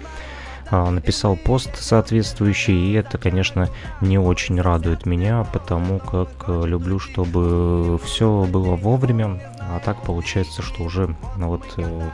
Написал 0.72 1.36
пост 1.36 1.72
соответствующий, 1.78 2.92
и 2.92 2.94
это, 2.94 3.18
конечно, 3.18 3.70
не 4.02 4.18
очень 4.18 4.60
радует 4.60 5.06
меня, 5.06 5.46
потому 5.54 6.00
как 6.00 6.30
э, 6.48 6.64
люблю, 6.66 7.00
чтобы 7.00 7.98
все 8.04 8.46
было 8.50 8.76
вовремя, 8.76 9.42
а 9.60 9.80
так 9.84 10.02
получается, 10.02 10.62
что 10.62 10.84
уже 10.84 11.16
ну, 11.38 11.48
вот 11.48 11.64
э, 11.78 12.10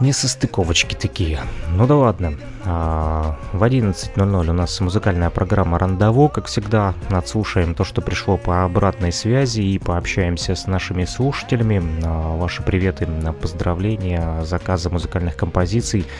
не 0.00 0.12
состыковочки 0.12 0.94
такие. 0.94 1.40
Ну 1.72 1.86
да 1.86 1.96
ладно. 1.96 2.34
А, 2.64 3.36
в 3.52 3.62
11.00 3.62 4.50
у 4.50 4.52
нас 4.52 4.80
музыкальная 4.80 5.30
программа 5.30 5.78
«Рандово». 5.78 6.28
Как 6.28 6.46
всегда, 6.46 6.94
отслушаем 7.10 7.74
то, 7.74 7.84
что 7.84 8.00
пришло 8.00 8.36
по 8.36 8.64
обратной 8.64 9.12
связи 9.12 9.60
и 9.60 9.78
пообщаемся 9.78 10.54
с 10.54 10.66
нашими 10.66 11.04
слушателями. 11.04 11.82
А, 12.04 12.36
ваши 12.36 12.62
приветы, 12.62 13.08
поздравления, 13.40 14.44
заказы 14.44 14.90
музыкальных 14.90 15.36
композиций– 15.36 16.06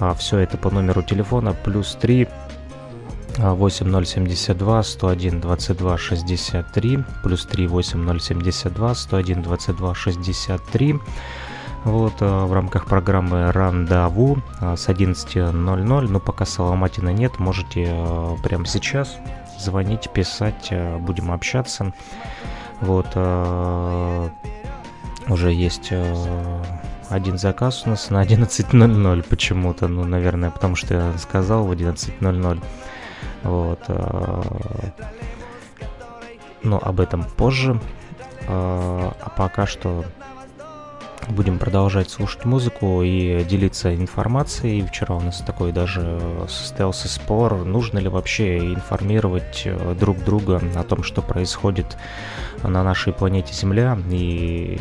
а, 0.00 0.14
все 0.14 0.38
это 0.38 0.56
по 0.56 0.70
номеру 0.70 1.02
телефона 1.02 1.52
плюс 1.52 1.96
3 2.00 2.28
8072 3.38 4.82
101 4.82 5.40
22 5.40 5.98
63 5.98 7.04
плюс 7.22 7.46
3 7.46 7.66
8072 7.66 8.94
101 8.94 9.42
22 9.42 9.94
63 9.94 11.00
вот 11.84 12.14
а, 12.20 12.46
в 12.46 12.52
рамках 12.52 12.86
программы 12.86 13.52
Рандаву 13.52 14.42
а, 14.60 14.76
с 14.76 14.88
11.00 14.88 15.52
но 16.08 16.20
пока 16.20 16.44
Соломатина 16.44 17.10
нет 17.10 17.38
можете 17.38 17.86
а, 17.88 18.36
прямо 18.42 18.66
сейчас 18.66 19.16
звонить 19.58 20.10
писать 20.10 20.72
будем 21.00 21.32
общаться. 21.32 21.92
Вот 22.80 23.08
уже 25.28 25.52
есть 25.52 25.92
один 27.08 27.38
заказ 27.38 27.82
у 27.86 27.90
нас 27.90 28.10
на 28.10 28.22
11.00 28.22 29.22
почему-то. 29.28 29.88
Ну, 29.88 30.04
наверное, 30.04 30.50
потому 30.50 30.76
что 30.76 30.94
я 30.94 31.18
сказал 31.18 31.64
в 31.64 31.72
11.00. 31.72 32.62
Вот. 33.42 33.80
А, 33.88 34.42
но 36.62 36.78
об 36.82 37.00
этом 37.00 37.24
позже. 37.24 37.80
А, 38.46 39.14
а 39.20 39.30
пока 39.30 39.66
что 39.66 40.04
будем 41.30 41.58
продолжать 41.58 42.10
слушать 42.10 42.44
музыку 42.44 43.02
и 43.02 43.44
делиться 43.44 43.94
информацией. 43.94 44.82
Вчера 44.82 45.14
у 45.14 45.20
нас 45.20 45.38
такой 45.38 45.72
даже 45.72 46.20
состоялся 46.48 47.08
спор, 47.08 47.64
нужно 47.64 47.98
ли 47.98 48.08
вообще 48.08 48.58
информировать 48.58 49.62
э, 49.64 49.94
друг 49.98 50.18
друга 50.24 50.60
о 50.74 50.82
том, 50.84 51.02
что 51.02 51.22
происходит 51.22 51.96
на 52.62 52.82
нашей 52.82 53.12
планете 53.12 53.52
Земля. 53.52 53.98
И 54.10 54.78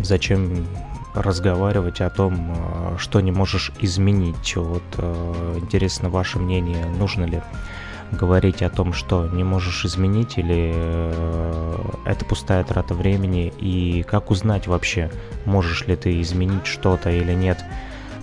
зачем 0.00 0.66
разговаривать 1.14 2.00
о 2.00 2.10
том, 2.10 2.54
э, 2.54 2.96
что 2.98 3.20
не 3.20 3.32
можешь 3.32 3.72
изменить. 3.80 4.56
Вот 4.56 4.82
э, 4.98 5.58
интересно 5.60 6.10
ваше 6.10 6.38
мнение, 6.38 6.84
нужно 6.98 7.24
ли 7.24 7.42
говорить 8.12 8.62
о 8.62 8.70
том, 8.70 8.92
что 8.92 9.26
не 9.26 9.42
можешь 9.42 9.84
изменить, 9.84 10.38
или 10.38 10.72
э, 10.74 11.78
это 12.04 12.24
пустая 12.24 12.62
трата 12.64 12.94
времени, 12.94 13.52
и 13.58 14.04
как 14.04 14.30
узнать 14.30 14.66
вообще, 14.66 15.10
можешь 15.44 15.86
ли 15.86 15.96
ты 15.96 16.20
изменить 16.20 16.66
что-то 16.66 17.10
или 17.10 17.32
нет 17.32 17.64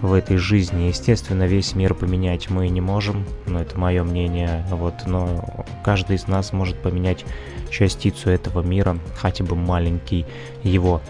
в 0.01 0.13
этой 0.13 0.37
жизни. 0.37 0.83
Естественно, 0.83 1.43
весь 1.47 1.75
мир 1.75 1.93
поменять 1.93 2.49
мы 2.49 2.67
не 2.67 2.81
можем, 2.81 3.25
но 3.47 3.61
это 3.61 3.79
мое 3.79 4.03
мнение, 4.03 4.65
вот, 4.69 4.93
но 5.05 5.65
каждый 5.83 6.17
из 6.17 6.27
нас 6.27 6.51
может 6.51 6.77
поменять 6.77 7.25
частицу 7.69 8.29
этого 8.29 8.61
мира, 8.61 8.97
хотя 9.15 9.43
бы 9.43 9.55
маленький 9.55 10.25
его 10.61 11.01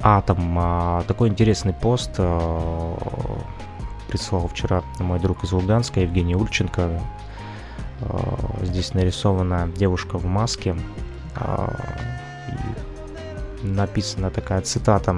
Атом. 0.00 0.56
А, 0.58 1.02
такой 1.08 1.28
интересный 1.28 1.72
пост 1.72 2.10
а, 2.18 2.96
прислал 4.08 4.48
вчера 4.48 4.82
мой 5.00 5.18
друг 5.18 5.44
из 5.44 5.52
Луганска, 5.52 6.00
Евгений 6.00 6.36
Ульченко. 6.36 7.00
А, 8.02 8.56
здесь 8.62 8.94
нарисована 8.94 9.68
девушка 9.68 10.18
в 10.18 10.24
маске. 10.26 10.76
Написана 13.62 14.30
такая 14.30 14.60
цитата 14.62 15.16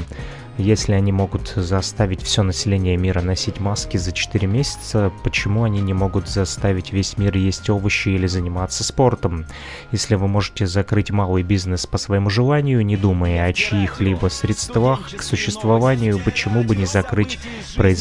если 0.58 0.92
они 0.92 1.12
могут 1.12 1.48
заставить 1.56 2.22
все 2.22 2.42
население 2.42 2.96
мира 2.96 3.20
носить 3.22 3.60
маски 3.60 3.96
за 3.96 4.12
4 4.12 4.46
месяца, 4.46 5.12
почему 5.24 5.64
они 5.64 5.80
не 5.80 5.94
могут 5.94 6.28
заставить 6.28 6.92
весь 6.92 7.16
мир 7.16 7.36
есть 7.36 7.70
овощи 7.70 8.10
или 8.10 8.26
заниматься 8.26 8.84
спортом? 8.84 9.46
Если 9.92 10.16
вы 10.16 10.28
можете 10.28 10.66
закрыть 10.66 11.10
малый 11.10 11.42
бизнес 11.42 11.86
по 11.86 11.98
своему 11.98 12.30
желанию, 12.30 12.84
не 12.84 12.96
думая 12.96 13.46
о 13.46 13.52
чьих-либо 13.52 14.28
средствах 14.28 15.10
к 15.16 15.22
существованию, 15.22 16.18
почему 16.18 16.62
бы 16.62 16.76
не 16.76 16.86
закрыть 16.86 17.38
производство 17.76 18.00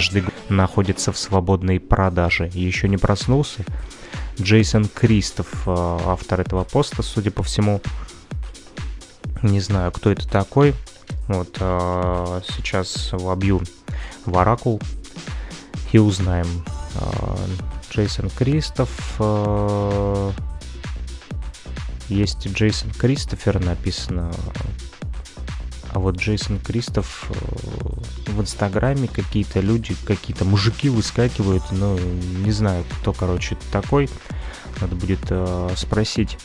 находится 0.49 1.12
в 1.12 1.17
свободной 1.17 1.79
продаже? 1.79 2.49
Еще 2.53 2.88
не 2.89 2.97
проснулся? 2.97 3.65
Джейсон 4.41 4.88
Кристоф, 4.88 5.47
э, 5.67 5.99
автор 6.05 6.41
этого 6.41 6.63
поста, 6.63 7.03
судя 7.03 7.31
по 7.31 7.43
всему, 7.43 7.81
не 9.41 9.59
знаю, 9.59 9.91
кто 9.91 10.12
это 10.12 10.27
такой, 10.27 10.73
вот 11.29 11.57
э, 11.59 12.41
сейчас 12.55 13.11
вобью 13.11 13.61
в 14.25 14.35
Оракул 14.35 14.81
и 15.91 15.99
узнаем. 15.99 16.47
Э, 16.95 17.35
Джейсон 17.91 18.31
Кристоф. 18.31 19.15
Э, 19.19 20.31
есть 22.07 22.47
Джейсон 22.47 22.89
Кристофер 22.91 23.63
написано. 23.63 24.31
А 25.91 25.99
вот 25.99 26.17
Джейсон 26.17 26.59
Кристоф 26.59 27.29
в 28.27 28.41
Инстаграме 28.41 29.07
какие-то 29.07 29.59
люди, 29.59 29.95
какие-то 30.05 30.45
мужики 30.45 30.89
выскакивают, 30.89 31.63
но 31.71 31.97
не 31.99 32.51
знаю, 32.51 32.85
кто, 33.01 33.13
короче, 33.13 33.55
такой. 33.71 34.09
Надо 34.81 34.95
будет 34.95 35.19
спросить 35.77 36.37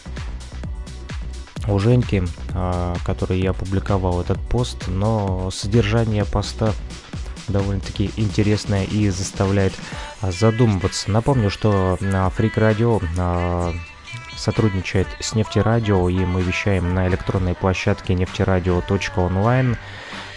у 1.69 1.79
Женьки, 1.79 2.23
а, 2.53 2.97
который 3.05 3.41
я 3.41 3.51
опубликовал 3.51 4.21
этот 4.21 4.39
пост, 4.41 4.89
но 4.89 5.51
содержание 5.51 6.25
поста 6.25 6.73
довольно-таки 7.49 8.11
интересное 8.17 8.85
и 8.85 9.09
заставляет 9.11 9.75
а, 10.21 10.31
задумываться. 10.31 11.11
Напомню, 11.11 11.51
что 11.51 11.99
Freak 12.01 12.55
Radio 12.55 13.05
а, 13.19 13.73
сотрудничает 14.37 15.07
с 15.21 15.35
Нефтерадио, 15.35 16.09
и 16.09 16.25
мы 16.25 16.43
вещаем 16.43 16.95
на 16.95 17.09
электронной 17.09 17.55
площадке 17.55 18.15
нефтерадио.онлайн. 18.15 19.77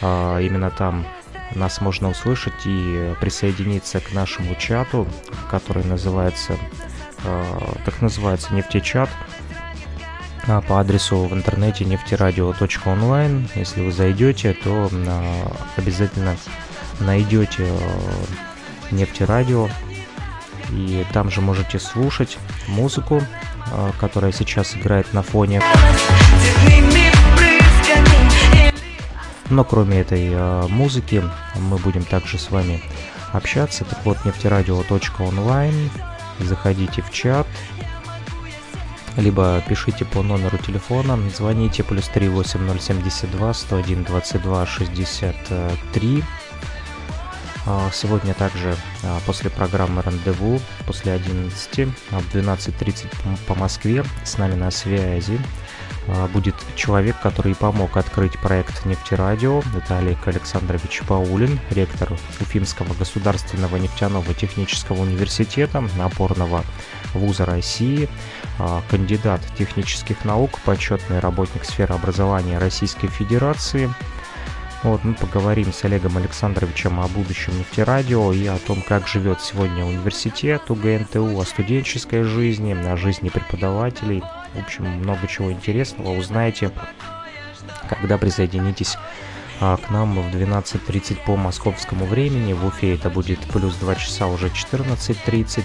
Именно 0.01 0.69
там 0.69 1.07
нас 1.55 1.81
можно 1.81 2.09
услышать 2.09 2.65
и 2.65 3.15
присоединиться 3.19 3.99
к 3.99 4.13
нашему 4.13 4.53
чату, 4.53 5.07
который 5.49 5.83
называется, 5.83 6.55
так 7.23 8.01
называется, 8.01 8.53
нефтечат. 8.53 9.09
а, 9.09 9.36
по 10.67 10.79
адресу 10.79 11.17
в 11.23 11.33
интернете 11.33 11.83
нефтерадио.онлайн. 11.85 13.49
Если 13.55 13.81
вы 13.81 13.91
зайдете, 13.91 14.53
то 14.53 14.89
а, 14.91 15.51
обязательно 15.75 16.37
найдете 16.99 17.67
а, 17.67 18.95
нефтерадио 18.95 19.69
и 20.71 21.05
там 21.11 21.29
же 21.29 21.41
можете 21.41 21.79
слушать 21.79 22.37
музыку, 22.67 23.21
которая 23.99 24.33
сейчас 24.33 24.75
играет 24.75 25.13
на 25.13 25.21
фоне. 25.21 25.61
Но 29.49 29.63
кроме 29.63 30.01
этой 30.01 30.67
музыки 30.67 31.23
мы 31.55 31.77
будем 31.77 32.03
также 32.03 32.37
с 32.37 32.51
вами 32.51 32.81
общаться. 33.31 33.85
Так 33.85 33.99
вот, 34.03 34.25
нефтерадио.онлайн. 34.25 35.89
Заходите 36.39 37.01
в 37.01 37.11
чат, 37.11 37.47
либо 39.17 39.61
пишите 39.67 40.05
по 40.05 40.21
номеру 40.21 40.57
телефона, 40.57 41.19
звоните 41.35 41.83
плюс 41.83 42.07
38072 42.07 43.53
101 43.53 44.03
22 44.03 44.65
63. 44.65 46.23
Сегодня 47.91 48.33
также 48.33 48.77
а, 49.03 49.19
после 49.25 49.49
программы 49.49 50.01
«Рандеву», 50.01 50.61
после 50.85 51.11
11, 51.11 51.87
а, 52.11 52.19
в 52.19 52.33
12.30 52.33 53.07
по 53.45 53.55
Москве 53.55 54.05
с 54.23 54.37
нами 54.37 54.55
на 54.55 54.71
связи 54.71 55.37
а, 56.07 56.29
будет 56.29 56.55
человек, 56.75 57.19
который 57.21 57.55
помог 57.55 57.97
открыть 57.97 58.39
проект 58.39 58.85
«Нефтерадио». 58.85 59.61
Это 59.75 59.97
Олег 59.97 60.25
Александрович 60.25 61.01
Паулин, 61.05 61.59
ректор 61.71 62.13
Уфимского 62.39 62.93
государственного 62.93 63.75
нефтяного 63.75 64.33
технического 64.33 65.01
университета, 65.01 65.83
опорного 65.99 66.63
вуза 67.13 67.45
России, 67.45 68.07
кандидат 68.89 69.41
технических 69.57 70.25
наук, 70.25 70.59
почетный 70.65 71.19
работник 71.19 71.63
сферы 71.63 71.95
образования 71.95 72.57
Российской 72.57 73.07
Федерации. 73.07 73.89
Вот, 74.83 75.03
мы 75.03 75.15
поговорим 75.15 75.73
с 75.73 75.83
Олегом 75.83 76.17
Александровичем 76.17 76.99
о 76.99 77.07
будущем 77.07 77.57
нефтерадио 77.57 78.31
и 78.31 78.45
о 78.45 78.57
том, 78.59 78.83
как 78.87 79.07
живет 79.07 79.41
сегодня 79.41 79.83
университет 79.83 80.69
УГНТУ, 80.69 81.39
о 81.39 81.43
студенческой 81.45 82.23
жизни, 82.23 82.73
о 82.73 82.95
жизни 82.95 83.29
преподавателей, 83.29 84.21
в 84.53 84.59
общем, 84.59 84.85
много 84.85 85.27
чего 85.27 85.51
интересного 85.51 86.17
узнаете, 86.17 86.71
когда 87.89 88.17
присоединитесь 88.17 88.97
а, 89.59 89.77
к 89.77 89.89
нам 89.89 90.21
в 90.21 90.35
12.30 90.35 91.17
по 91.25 91.35
московскому 91.35 92.05
времени. 92.05 92.53
В 92.53 92.65
Уфе 92.65 92.93
это 92.93 93.09
будет 93.09 93.39
плюс 93.39 93.75
2 93.75 93.95
часа 93.95 94.27
уже 94.27 94.47
14.30. 94.47 95.63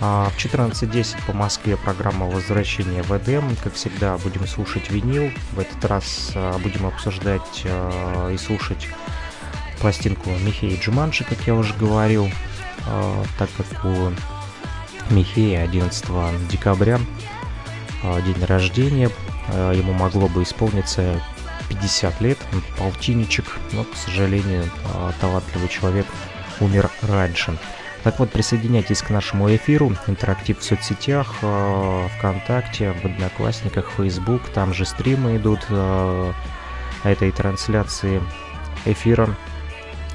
А 0.00 0.30
в 0.30 0.36
14.10 0.36 1.26
по 1.26 1.32
Москве 1.32 1.76
программа 1.76 2.26
возвращения 2.26 3.02
в 3.02 3.16
Эдем. 3.16 3.56
Как 3.64 3.74
всегда, 3.74 4.16
будем 4.18 4.46
слушать 4.46 4.90
винил. 4.90 5.30
В 5.52 5.58
этот 5.58 5.84
раз 5.84 6.30
а, 6.36 6.56
будем 6.58 6.86
обсуждать 6.86 7.62
а, 7.64 8.30
и 8.30 8.38
слушать 8.38 8.88
пластинку 9.80 10.30
Михея 10.30 10.78
Джуманши, 10.80 11.24
как 11.24 11.38
я 11.46 11.54
уже 11.54 11.72
говорил, 11.74 12.28
так 13.38 13.48
как 13.56 13.84
у 13.84 14.12
Михея 15.12 15.62
11 15.62 16.48
декабря 16.48 16.98
день 18.02 18.44
рождения. 18.44 19.08
Ему 19.48 19.92
могло 19.92 20.26
бы 20.26 20.42
исполниться 20.42 21.20
50 21.68 22.20
лет, 22.20 22.38
полтинничек, 22.76 23.46
но, 23.70 23.84
к 23.84 23.94
сожалению, 23.94 24.64
талантливый 25.20 25.68
человек 25.68 26.06
умер 26.58 26.90
раньше. 27.02 27.56
Так 28.08 28.20
вот, 28.20 28.30
присоединяйтесь 28.30 29.02
к 29.02 29.10
нашему 29.10 29.54
эфиру, 29.54 29.92
интерактив 30.06 30.58
в 30.58 30.64
соцсетях, 30.64 31.34
ВКонтакте, 32.16 32.92
в 32.92 33.04
Одноклассниках, 33.04 33.90
Facebook, 33.98 34.48
там 34.48 34.72
же 34.72 34.86
стримы 34.86 35.36
идут 35.36 35.60
этой 37.04 37.30
трансляции 37.30 38.22
эфира, 38.86 39.28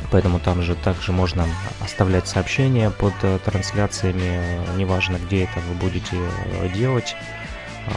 поэтому 0.10 0.40
там 0.40 0.64
же 0.64 0.74
также 0.74 1.12
можно 1.12 1.46
оставлять 1.82 2.28
сообщения 2.28 2.90
под 2.90 3.14
э, 3.22 3.40
трансляциями, 3.44 4.42
неважно 4.76 5.18
где 5.18 5.44
это 5.44 5.60
вы 5.70 5.76
будете 5.76 6.16
э, 6.16 6.70
делать. 6.70 7.16
А, 7.88 7.92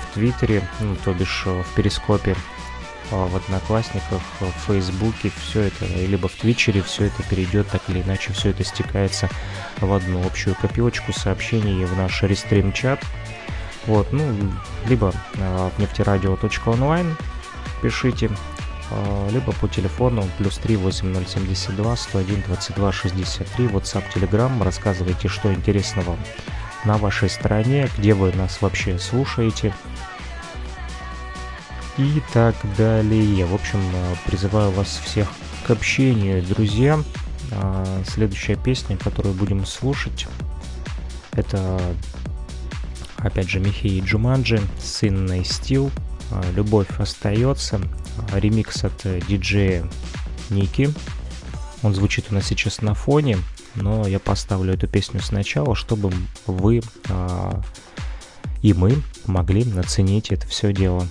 в 0.00 0.14
Твиттере, 0.14 0.62
ну, 0.80 0.96
то 1.04 1.12
бишь 1.12 1.44
э, 1.46 1.62
в 1.62 1.74
Перископе, 1.74 2.32
а, 2.32 2.55
в 3.10 3.36
Одноклассниках, 3.36 4.20
в 4.40 4.50
Фейсбуке, 4.66 5.30
все 5.36 5.62
это, 5.62 5.86
либо 5.86 6.28
в 6.28 6.34
Твичере 6.34 6.82
все 6.82 7.04
это 7.04 7.22
перейдет, 7.22 7.68
так 7.68 7.82
или 7.88 8.02
иначе 8.02 8.32
все 8.32 8.50
это 8.50 8.64
стекается 8.64 9.28
в 9.80 9.92
одну 9.92 10.24
общую 10.26 10.56
копилочку 10.56 11.12
сообщений 11.12 11.84
в 11.84 11.96
наш 11.96 12.22
рестрим-чат. 12.22 13.00
Вот, 13.86 14.12
ну, 14.12 14.24
либо 14.86 15.12
э, 15.34 15.70
в 15.76 15.78
нефтерадио.онлайн 15.78 17.16
пишите, 17.82 18.30
э, 18.90 19.28
либо 19.30 19.52
по 19.52 19.68
телефону 19.68 20.24
плюс 20.38 20.58
3 20.58 20.76
8072 20.76 21.96
101 21.96 22.42
22 22.48 22.92
63, 22.92 23.66
WhatsApp, 23.66 24.04
Telegram, 24.12 24.62
рассказывайте, 24.64 25.28
что 25.28 25.54
интересного 25.54 26.16
на 26.84 26.96
вашей 26.96 27.30
стороне, 27.30 27.88
где 27.96 28.14
вы 28.14 28.32
нас 28.32 28.60
вообще 28.60 28.98
слушаете 28.98 29.72
и 31.98 32.22
так 32.32 32.54
далее. 32.76 33.46
В 33.46 33.54
общем, 33.54 33.80
э, 33.92 34.14
призываю 34.26 34.70
вас 34.70 35.00
всех 35.04 35.28
к 35.66 35.70
общению, 35.70 36.42
друзья. 36.42 36.98
А, 37.52 38.02
следующая 38.06 38.56
песня, 38.56 38.96
которую 38.96 39.34
будем 39.34 39.64
слушать, 39.66 40.26
это 41.32 41.80
опять 43.16 43.48
же 43.48 43.60
Михей 43.60 44.00
Джуманджи 44.00 44.60
с 44.82 45.06
Инной 45.06 45.44
Стил. 45.44 45.90
А, 46.30 46.42
Любовь 46.52 46.88
остается. 46.98 47.80
Ремикс 48.32 48.84
от 48.84 49.06
диджея 49.28 49.88
Ники. 50.50 50.90
Он 51.82 51.94
звучит 51.94 52.26
у 52.30 52.34
нас 52.34 52.46
сейчас 52.46 52.80
на 52.80 52.94
фоне 52.94 53.38
но 53.76 54.06
я 54.06 54.18
поставлю 54.18 54.74
эту 54.74 54.88
песню 54.88 55.20
сначала, 55.20 55.74
чтобы 55.74 56.12
вы 56.46 56.80
а, 57.08 57.60
и 58.62 58.72
мы 58.72 58.96
могли 59.26 59.64
оценить 59.78 60.32
это 60.32 60.46
все 60.46 60.72
дело. 60.72 61.06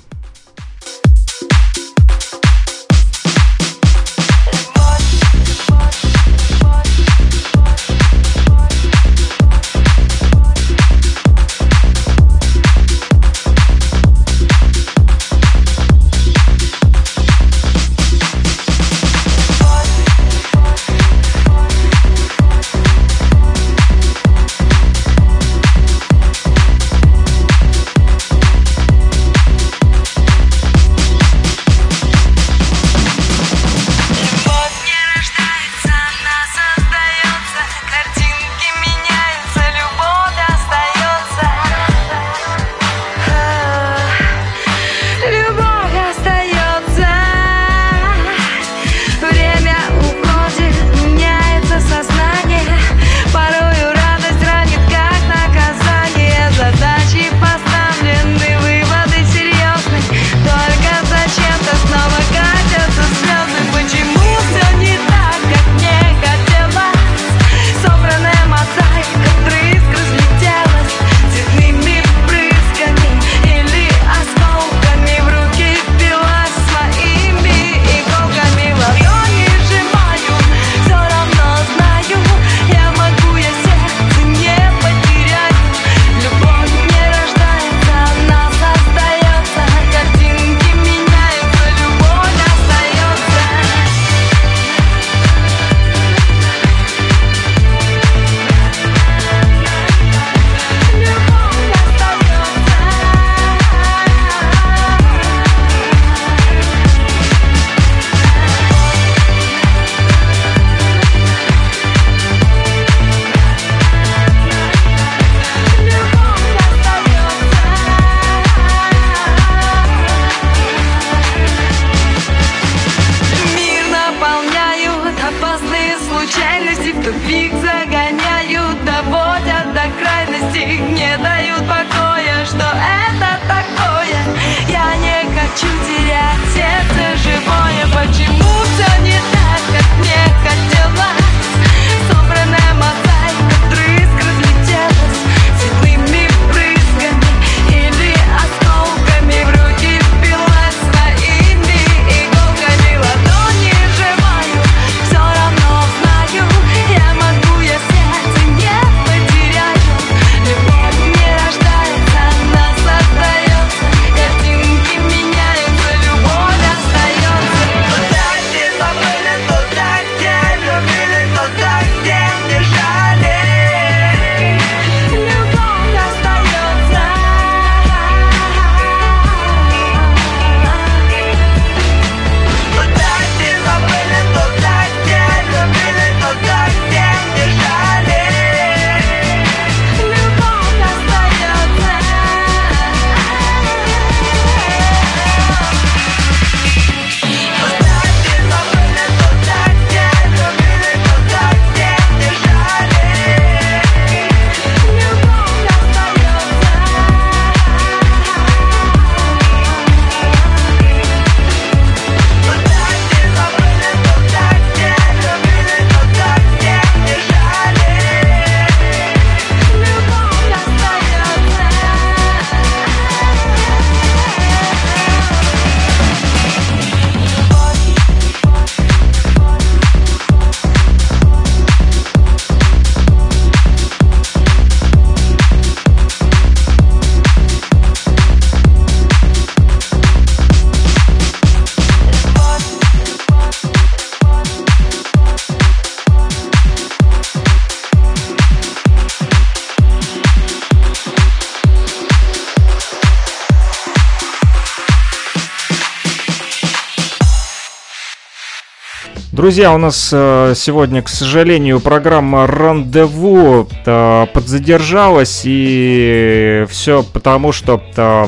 Друзья, 259.46 259.76
у 259.76 259.78
нас 259.78 260.10
э, 260.12 260.54
сегодня, 260.56 261.04
к 261.04 261.08
сожалению, 261.08 261.80
программа 261.80 262.48
«Рандеву» 262.48 263.68
э, 263.86 264.26
подзадержалась, 264.34 265.44
и 265.44 266.66
все 266.68 267.04
потому, 267.04 267.52
что 267.52 267.80
э, 267.96 268.26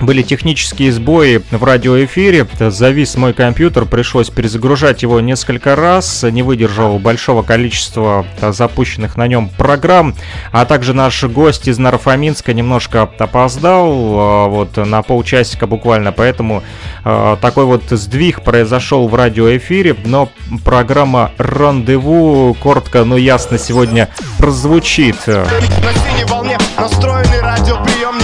были 0.00 0.22
технические 0.22 0.92
сбои 0.92 1.42
в 1.50 1.62
радиоэфире, 1.62 2.46
завис 2.58 3.16
мой 3.16 3.32
компьютер, 3.32 3.84
пришлось 3.84 4.30
перезагружать 4.30 5.02
его 5.02 5.20
несколько 5.20 5.76
раз, 5.76 6.22
не 6.24 6.42
выдержал 6.42 6.98
большого 6.98 7.42
количества 7.42 8.26
э, 8.40 8.52
запущенных 8.52 9.16
на 9.16 9.26
нем 9.26 9.48
программ, 9.48 10.14
а 10.52 10.64
также 10.64 10.94
наш 10.94 11.22
гость 11.24 11.68
из 11.68 11.78
Нарфоминска 11.78 12.52
немножко 12.52 13.02
опоздал, 13.02 13.92
э, 13.92 14.48
вот 14.48 14.76
на 14.76 15.02
полчасика 15.02 15.66
буквально, 15.66 16.12
поэтому 16.12 16.62
э, 17.04 17.36
такой 17.40 17.64
вот 17.64 17.84
сдвиг 17.90 18.42
произошел 18.42 19.08
в 19.08 19.14
радиоэфире, 19.14 19.96
но 20.04 20.28
программа 20.64 21.32
«Рандеву» 21.38 22.54
коротко, 22.54 23.04
но 23.04 23.16
ясно 23.16 23.58
сегодня 23.58 24.08
прозвучит. 24.38 25.26
На 25.26 25.44
синей 25.44 26.24
волне 26.28 26.58
настроены 26.78 27.40
радиоприемники. 27.40 28.23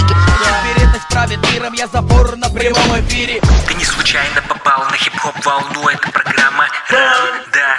правит 1.21 1.53
миром, 1.53 1.73
я 1.73 1.87
забор 1.87 2.35
на 2.35 2.49
прямом 2.49 2.99
эфире 3.01 3.39
Ты 3.67 3.75
не 3.75 3.85
случайно 3.85 4.41
попал 4.41 4.85
на 4.89 4.97
хип-хоп 4.97 5.35
волну, 5.45 5.87
это 5.87 6.09
программа 6.11 6.67
да. 7.53 7.77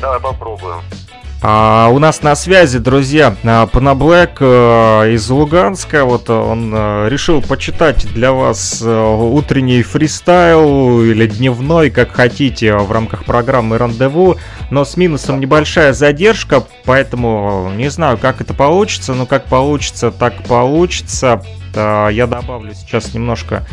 Давай 0.00 0.20
попробуем. 0.20 0.99
А, 1.42 1.88
у 1.90 1.98
нас 1.98 2.22
на 2.22 2.34
связи, 2.34 2.78
друзья, 2.78 3.34
а, 3.44 3.66
Панаблэк 3.66 4.36
э, 4.40 5.12
из 5.14 5.30
Луганска. 5.30 6.04
Вот 6.04 6.28
он 6.28 6.70
э, 6.74 7.08
решил 7.08 7.40
почитать 7.40 8.12
для 8.12 8.32
вас 8.32 8.82
э, 8.84 9.16
утренний 9.16 9.82
фристайл 9.82 11.00
или 11.02 11.26
дневной, 11.26 11.88
как 11.88 12.12
хотите, 12.12 12.76
в 12.76 12.92
рамках 12.92 13.24
программы 13.24 13.78
Рандеву. 13.78 14.36
Но 14.70 14.84
с 14.84 14.98
минусом 14.98 15.40
небольшая 15.40 15.94
задержка, 15.94 16.62
поэтому 16.84 17.72
не 17.74 17.88
знаю, 17.88 18.18
как 18.18 18.42
это 18.42 18.52
получится. 18.52 19.14
Но 19.14 19.24
как 19.24 19.46
получится, 19.46 20.10
так 20.10 20.42
получится. 20.44 21.42
Я 21.74 22.26
добавлю 22.28 22.74
сейчас 22.74 23.14
немножко 23.14 23.64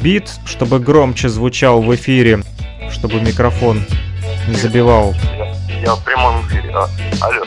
бит, 0.00 0.30
чтобы 0.46 0.78
громче 0.78 1.28
звучал 1.28 1.82
в 1.82 1.94
эфире, 1.96 2.42
чтобы 2.90 3.20
микрофон 3.20 3.84
не 4.48 4.54
забивал. 4.54 5.14
Я 5.80 5.94
в 5.94 6.04
прямом 6.04 6.46
эфире. 6.46 6.74
А, 6.74 6.88
алло. 7.22 7.42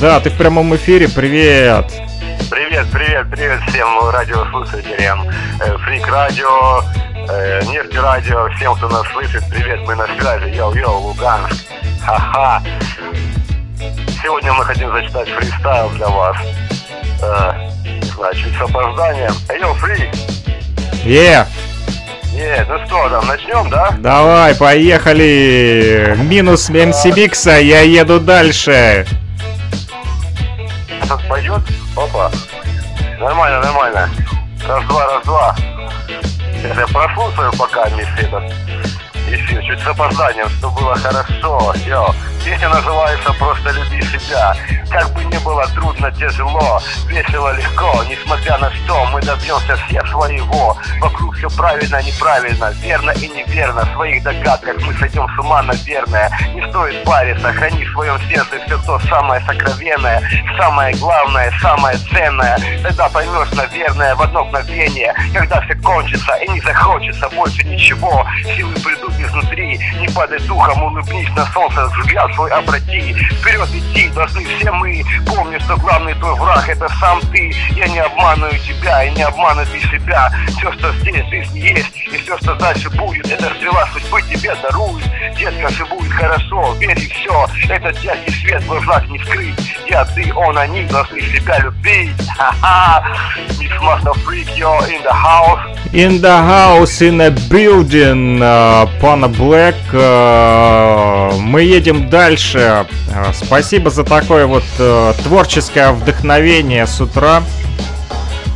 Да, 0.00 0.18
ты 0.18 0.30
в 0.30 0.36
прямом 0.36 0.74
эфире, 0.74 1.08
привет! 1.08 1.86
Привет, 2.50 2.86
привет, 2.92 3.30
привет 3.30 3.60
всем 3.68 4.10
радиослушателям. 4.10 5.24
Э, 5.60 5.76
Freak 5.78 6.06
Radio, 6.08 6.82
э, 7.28 7.62
нефть 7.66 7.96
радио, 7.96 8.48
всем, 8.56 8.74
кто 8.74 8.88
нас 8.88 9.06
слышит. 9.12 9.44
Привет, 9.48 9.80
мы 9.86 9.94
на 9.94 10.06
связи. 10.06 10.56
Йоу-йоу, 10.56 10.98
Луганск. 11.02 11.64
Ха-ха. 12.04 12.60
Сегодня 14.20 14.52
мы 14.52 14.64
хотим 14.64 14.90
зачитать 14.90 15.28
фристайл 15.28 15.90
для 15.90 16.08
вас. 16.08 16.36
Э, 17.22 18.34
чуть 18.34 18.56
с 18.56 18.60
опозданием. 18.60 19.32
Эй, 19.50 19.60
yo, 19.60 19.74
Freak! 19.74 20.10
Е, 21.04 21.46
Нет, 22.34 22.66
ну 22.68 22.84
что 22.86 23.08
там, 23.08 23.26
начнем, 23.28 23.70
да? 23.70 23.94
давай, 23.98 24.56
поехали! 24.56 26.16
Минус 26.18 26.68
МС 26.68 27.04
Микса, 27.04 27.60
я 27.60 27.82
еду 27.82 28.18
дальше! 28.18 29.06
Сейчас 31.00 31.20
пойдет? 31.28 31.60
Опа. 31.96 32.32
Нормально, 33.20 33.62
нормально. 33.62 34.10
Раз-два, 34.66 35.06
раз-два. 35.12 35.56
Я 36.76 36.86
прослушаю 36.88 37.52
пока 37.56 37.84
вместе 37.84 38.22
этот 38.22 38.42
эфир, 39.28 39.62
чуть 39.62 39.80
с 39.80 39.86
опозданием, 39.86 40.48
чтобы 40.48 40.80
было 40.80 40.94
хорошо. 40.96 41.74
Йо. 41.86 42.14
Песня 42.44 42.68
называется 42.68 43.32
«Просто 43.32 43.70
люби 43.70 44.02
себя». 44.02 44.54
Как 44.90 45.10
бы 45.14 45.24
ни 45.24 45.38
было 45.38 45.66
трудно, 45.68 46.12
тяжело, 46.12 46.80
весело, 47.08 47.56
легко, 47.56 48.04
несмотря 48.08 48.58
на 48.58 48.70
что, 48.70 49.06
мы 49.06 49.22
добьемся 49.22 49.76
всех 49.76 50.06
своего. 50.08 50.76
Вокруг 51.00 51.36
все 51.36 51.48
правильно, 51.48 52.02
неправильно, 52.02 52.70
верно 52.82 53.10
и 53.12 53.28
неверно. 53.28 53.86
В 53.86 53.94
своих 53.94 54.22
догадках 54.22 54.76
мы 54.82 54.92
сойдем 54.94 55.26
с 55.34 55.38
ума, 55.38 55.62
наверное. 55.62 56.30
Не 56.54 56.68
стоит 56.68 57.02
париться, 57.04 57.52
храни 57.52 57.84
в 57.84 57.92
своем 57.92 58.20
сердце 58.28 58.60
все 58.66 58.78
то 58.78 58.98
самое 59.08 59.40
сокровенное, 59.46 60.22
самое 60.58 60.94
главное, 60.96 61.52
самое 61.60 61.96
ценное. 62.12 62.58
Тогда 62.82 63.08
поймешь, 63.08 63.52
наверное, 63.52 64.14
в 64.14 64.22
одно 64.22 64.44
мгновение, 64.44 65.14
когда 65.32 65.60
все 65.62 65.74
кончится 65.76 66.34
и 66.36 66.48
не 66.50 66.60
захочется 66.60 67.28
больше 67.30 67.64
ничего. 67.64 68.26
Силы 68.54 68.74
придут 68.74 69.13
изнутри 69.18 69.80
Не 70.00 70.08
падай 70.08 70.38
духом, 70.40 70.82
улыбнись 70.82 71.28
на 71.36 71.46
солнце 71.46 71.86
Взгляд 71.98 72.32
свой 72.34 72.50
обрати. 72.50 73.14
Вперед 73.40 73.68
идти 73.70 74.08
должны 74.10 74.44
все 74.44 74.70
мы 74.72 75.04
Помни, 75.26 75.58
что 75.58 75.76
главный 75.76 76.14
твой 76.14 76.34
враг 76.34 76.68
это 76.68 76.88
сам 77.00 77.20
ты. 77.32 77.52
Я 77.76 77.88
не 77.88 78.00
обманываю 78.00 78.58
тебя 78.58 79.04
и 79.04 79.10
не 79.12 79.22
обманывай 79.22 79.66
ты 79.66 79.80
себя. 79.88 80.30
Все, 80.58 80.72
что 80.72 80.92
здесь 80.94 81.24
в 81.24 81.30
жизни 81.30 81.58
есть 81.58 81.92
И 82.12 82.16
все, 82.18 82.36
что 82.38 82.54
дальше 82.54 82.90
будет 82.90 83.30
Это 83.30 83.54
стрела 83.54 83.86
судьбы 83.92 84.22
тебе 84.22 84.54
дарует 84.62 85.04
Детка, 85.36 85.68
все 85.68 85.86
будет 85.86 86.12
хорошо, 86.12 86.74
верь 86.78 86.98
и 86.98 87.08
все 87.08 87.46
Этот 87.68 87.98
яркий 87.98 88.32
свет 88.32 88.62
в 88.62 88.66
глазах 88.66 89.08
не 89.08 89.18
скрыть. 89.20 89.76
Я, 89.88 90.04
ты, 90.04 90.32
он, 90.34 90.56
они 90.58 90.84
должны 90.84 91.20
себя 91.20 91.58
любить. 91.58 92.10
Ха-ха. 92.36 93.04
Mix 93.58 93.72
Master 93.80 94.14
Freak, 94.24 94.56
yo, 94.56 94.78
in 94.84 95.02
the 95.02 95.12
house. 95.12 95.78
In 95.92 96.20
the 96.20 96.36
house, 96.36 97.00
in 97.02 97.20
a 97.20 97.30
building, 97.30 98.42
uh, 98.42 98.86
Pana 99.04 99.28
Black. 99.28 99.74
Uh, 99.92 101.36
мы 101.38 101.60
едем 101.60 102.08
дальше. 102.08 102.86
Uh, 103.12 103.34
спасибо 103.34 103.90
за 103.90 104.02
такое 104.02 104.46
вот 104.46 104.64
uh, 104.78 105.12
творческое 105.22 105.92
вдохновение 105.92 106.86
с 106.86 106.98
утра. 107.02 107.42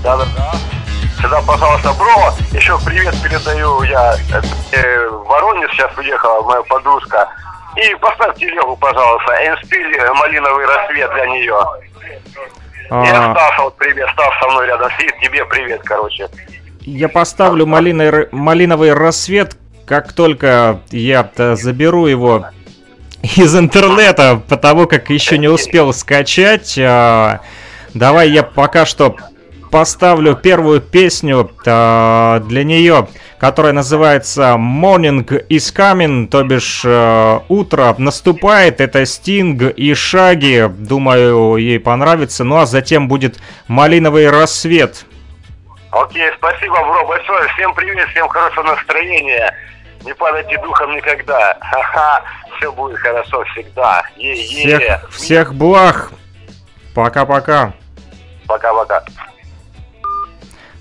Да-да-да. 0.02 0.54
Сюда, 1.20 1.42
пожалуйста, 1.46 1.92
бро. 1.98 2.32
Еще 2.58 2.78
привет 2.82 3.14
передаю 3.22 3.82
я. 3.82 4.16
Э, 4.72 5.08
в 5.08 5.26
Воронеж 5.26 5.70
сейчас 5.72 5.94
уехала 5.98 6.42
моя 6.44 6.62
подружка. 6.62 7.28
И 7.76 7.94
поставь 7.96 8.38
телегу, 8.38 8.74
пожалуйста. 8.76 9.34
Энспиль 9.46 10.00
малиновый 10.14 10.64
рассвет 10.64 11.12
для 11.12 11.26
нее. 11.26 11.58
А, 12.88 13.04
Стаса, 13.04 13.62
вот 13.64 13.76
привет, 13.76 14.08
Стас 14.14 14.32
со 14.40 14.48
мной 14.48 14.66
рядом 14.66 14.90
сидит, 14.98 15.12
тебе 15.22 15.44
привет, 15.44 15.82
короче. 15.84 16.26
Я 16.80 17.10
поставлю 17.10 17.66
малиной- 17.66 18.28
малиновый 18.32 18.94
рассвет, 18.94 19.58
как 19.88 20.12
только 20.12 20.80
я 20.90 21.30
э, 21.36 21.56
заберу 21.56 22.06
его 22.06 22.46
из 23.22 23.56
интернета, 23.56 24.40
потому 24.48 24.86
как 24.86 25.08
еще 25.08 25.38
не 25.38 25.48
успел 25.48 25.92
скачать. 25.92 26.78
А, 26.78 27.40
Давай 27.94 28.28
я 28.28 28.42
пока 28.42 28.84
что 28.84 29.16
поставлю 29.70 30.34
первую 30.34 30.82
песню 30.82 31.50
а, 31.66 32.40
для 32.40 32.64
нее, 32.64 33.08
которая 33.38 33.72
называется 33.72 34.56
Morning 34.58 35.26
is 35.48 35.74
Coming, 35.74 36.28
то 36.28 36.44
бишь 36.44 36.82
э, 36.84 37.40
утро 37.48 37.94
наступает. 37.96 38.82
Это 38.82 39.06
Стинг 39.06 39.62
и 39.62 39.94
Шаги. 39.94 40.66
Думаю, 40.68 41.56
ей 41.56 41.80
понравится. 41.80 42.44
Ну 42.44 42.58
а 42.58 42.66
затем 42.66 43.08
будет 43.08 43.40
малиновый 43.68 44.28
рассвет. 44.28 45.06
Окей, 45.90 46.30
спасибо, 46.36 46.74
бро, 46.80 47.06
большое. 47.06 47.48
Всем 47.54 47.74
привет, 47.74 48.06
всем 48.10 48.28
хорошего 48.28 48.64
настроения. 48.64 49.54
Не 50.04 50.14
падайте 50.14 50.58
духом 50.58 50.94
никогда. 50.96 51.56
Ха-ха, 51.60 52.22
все 52.56 52.72
будет 52.72 52.98
хорошо 52.98 53.44
всегда. 53.52 54.02
Е-е. 54.16 54.78
Всех, 54.78 55.10
всех 55.10 55.54
благ. 55.54 56.10
Пока-пока. 56.94 57.72
Пока-пока. 58.46 59.02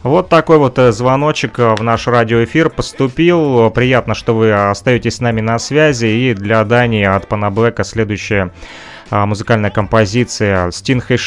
Вот 0.03 0.29
такой 0.29 0.57
вот 0.57 0.79
э, 0.79 0.91
звоночек 0.91 1.59
э, 1.59 1.75
в 1.75 1.83
наш 1.83 2.07
радиоэфир 2.07 2.69
поступил. 2.69 3.69
Приятно, 3.71 4.13
что 4.13 4.33
вы 4.35 4.53
остаетесь 4.53 5.17
с 5.17 5.19
нами 5.19 5.41
на 5.41 5.59
связи. 5.59 6.05
И 6.05 6.33
для 6.33 6.63
Дани 6.63 7.03
от 7.03 7.27
Пана 7.27 7.51
Блэка 7.51 7.83
следующая 7.83 8.43
а, 8.45 8.51
музыкальная 9.11 9.71
композиция 9.71 10.71
Стинг 10.71 11.11
и 11.11 11.17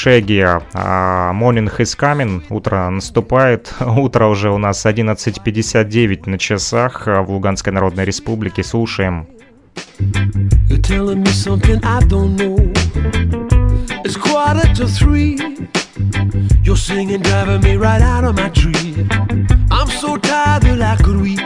а, 0.41 1.33
Morning 1.33 1.71
is 1.79 1.97
coming. 1.99 2.43
Утро 2.51 2.91
наступает. 2.91 3.73
Утро 3.81 4.27
уже 4.27 4.51
у 4.51 4.59
нас 4.59 4.85
11.59 4.85 6.29
на 6.29 6.39
часах 6.39 7.09
а, 7.09 7.23
в 7.23 7.31
Луганской 7.31 7.73
Народной 7.73 8.05
Республике. 8.05 8.63
Слушаем. 8.63 9.27
You're 10.69 10.81
telling 10.83 11.23
me 11.23 11.33
something 11.33 11.81
I 11.85 12.01
don't 12.07 12.37
know. 12.37 12.57
It's 14.05 14.17
quarter 14.17 14.67
to 14.75 14.87
three. 14.87 15.39
You're 16.63 16.77
singing, 16.77 17.23
driving 17.23 17.63
me 17.63 17.77
right 17.77 18.03
out 18.03 18.25
of 18.25 18.37
my 18.37 18.49
tree. 18.51 19.07
I'm 19.71 19.89
so 19.89 20.17
tired 20.17 20.63
that 20.63 20.81
I 20.81 20.97
could 21.03 21.21
weep 21.21 21.41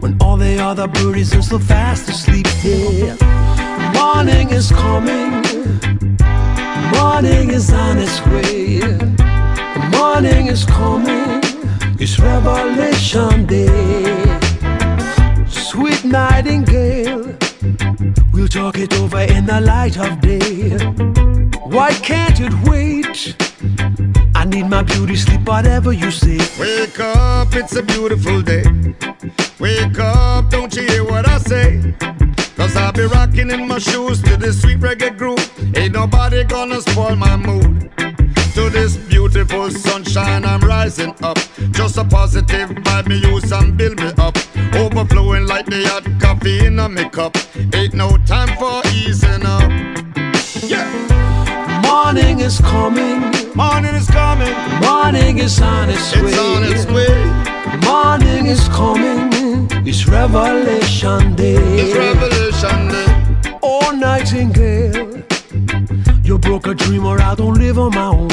when 0.00 0.16
all 0.20 0.36
the 0.36 0.58
other 0.62 0.88
birdies 0.88 1.34
are 1.34 1.42
so 1.42 1.58
fast 1.58 2.08
asleep. 2.08 2.46
Yeah, 2.62 3.16
morning 4.02 4.50
is 4.50 4.68
coming. 4.72 5.30
Morning 6.96 7.50
is 7.58 7.72
on 7.72 7.96
its 8.04 8.18
way. 8.32 8.80
Morning 9.96 10.46
is 10.54 10.64
coming. 10.64 11.40
It's 12.02 12.18
Revelation 12.18 13.46
Day. 13.46 14.40
Sweet 15.48 16.04
nightingale, 16.04 17.24
we'll 18.32 18.48
talk 18.48 18.76
it 18.84 18.92
over 19.00 19.22
in 19.36 19.46
the 19.46 19.60
light 19.60 19.96
of 20.06 20.20
day. 20.20 20.70
Why 21.76 21.90
can't 22.08 22.38
it 22.46 22.54
wait? 22.68 23.36
I 24.34 24.44
need 24.44 24.66
my 24.68 24.82
beauty 24.82 25.16
sleep, 25.16 25.42
whatever 25.46 25.92
you 25.92 26.10
say. 26.10 26.38
Wake 26.58 26.98
up, 26.98 27.54
it's 27.54 27.76
a 27.76 27.82
beautiful 27.82 28.42
day. 28.42 28.64
Wake 29.60 29.98
up, 29.98 30.50
don't 30.50 30.74
you 30.74 30.82
hear 30.90 31.04
what 31.04 31.28
I 31.28 31.38
say? 31.38 31.94
Cause 32.56 32.76
I'll 32.76 32.92
be 32.92 33.04
rocking 33.04 33.50
in 33.50 33.66
my 33.66 33.78
shoes 33.78 34.22
to 34.22 34.36
this 34.36 34.60
sweet 34.62 34.78
reggae 34.80 35.16
groove. 35.16 35.50
Ain't 35.76 35.94
nobody 35.94 36.44
gonna 36.44 36.80
spoil 36.80 37.16
my 37.16 37.36
mood. 37.36 37.90
To 38.54 38.68
this 38.68 38.96
beautiful 38.96 39.70
sunshine, 39.70 40.44
I'm 40.44 40.60
rising 40.60 41.14
up. 41.22 41.38
Just 41.70 41.96
a 41.96 42.04
positive 42.04 42.68
vibe, 42.68 43.08
me 43.08 43.16
use 43.16 43.50
and 43.50 43.76
build 43.76 43.98
me 43.98 44.12
up. 44.18 44.36
Overflowing 44.74 45.46
like 45.46 45.66
the 45.66 45.84
hot 45.86 46.04
coffee 46.20 46.66
in 46.66 46.78
a 46.78 47.10
cup. 47.10 47.36
Ain't 47.74 47.94
no 47.94 48.18
time 48.26 48.54
for 48.58 48.82
easing 48.88 49.46
up. 49.46 49.70
Yeah. 50.62 50.86
Morning 51.82 52.40
is 52.40 52.60
coming. 52.60 53.20
Morning 53.54 53.94
is 53.94 54.08
coming. 54.08 54.54
Morning 54.80 55.38
is 55.38 55.60
on 55.60 55.88
its 55.88 56.14
way. 56.14 56.28
It's 56.28 56.38
on 56.38 56.64
its 56.64 56.86
way. 56.86 57.88
Morning 57.88 58.46
is 58.46 58.68
coming. 58.68 59.41
It's 59.86 60.06
Revelation 60.08 61.34
Day. 61.34 61.54
It's 61.54 61.94
Revelation 61.94 62.88
Day. 62.88 63.58
Oh, 63.62 63.90
nightingale. 63.90 65.22
You 66.24 66.38
broke 66.38 66.66
a 66.66 66.74
dream 66.74 67.04
or 67.06 67.20
I 67.20 67.34
don't 67.34 67.54
live 67.54 67.78
on 67.78 67.94
my 67.94 68.06
own. 68.06 68.28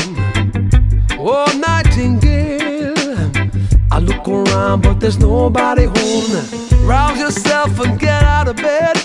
Oh, 1.17 1.45
nightingale. 1.57 3.29
I 3.91 3.99
look 3.99 4.27
around, 4.27 4.81
but 4.81 4.99
there's 4.99 5.17
nobody 5.17 5.85
home. 5.85 6.87
Rouse 6.87 7.19
yourself 7.19 7.79
and 7.79 7.99
get 7.99 8.23
out 8.23 8.47
of 8.47 8.55
bed. 8.55 8.97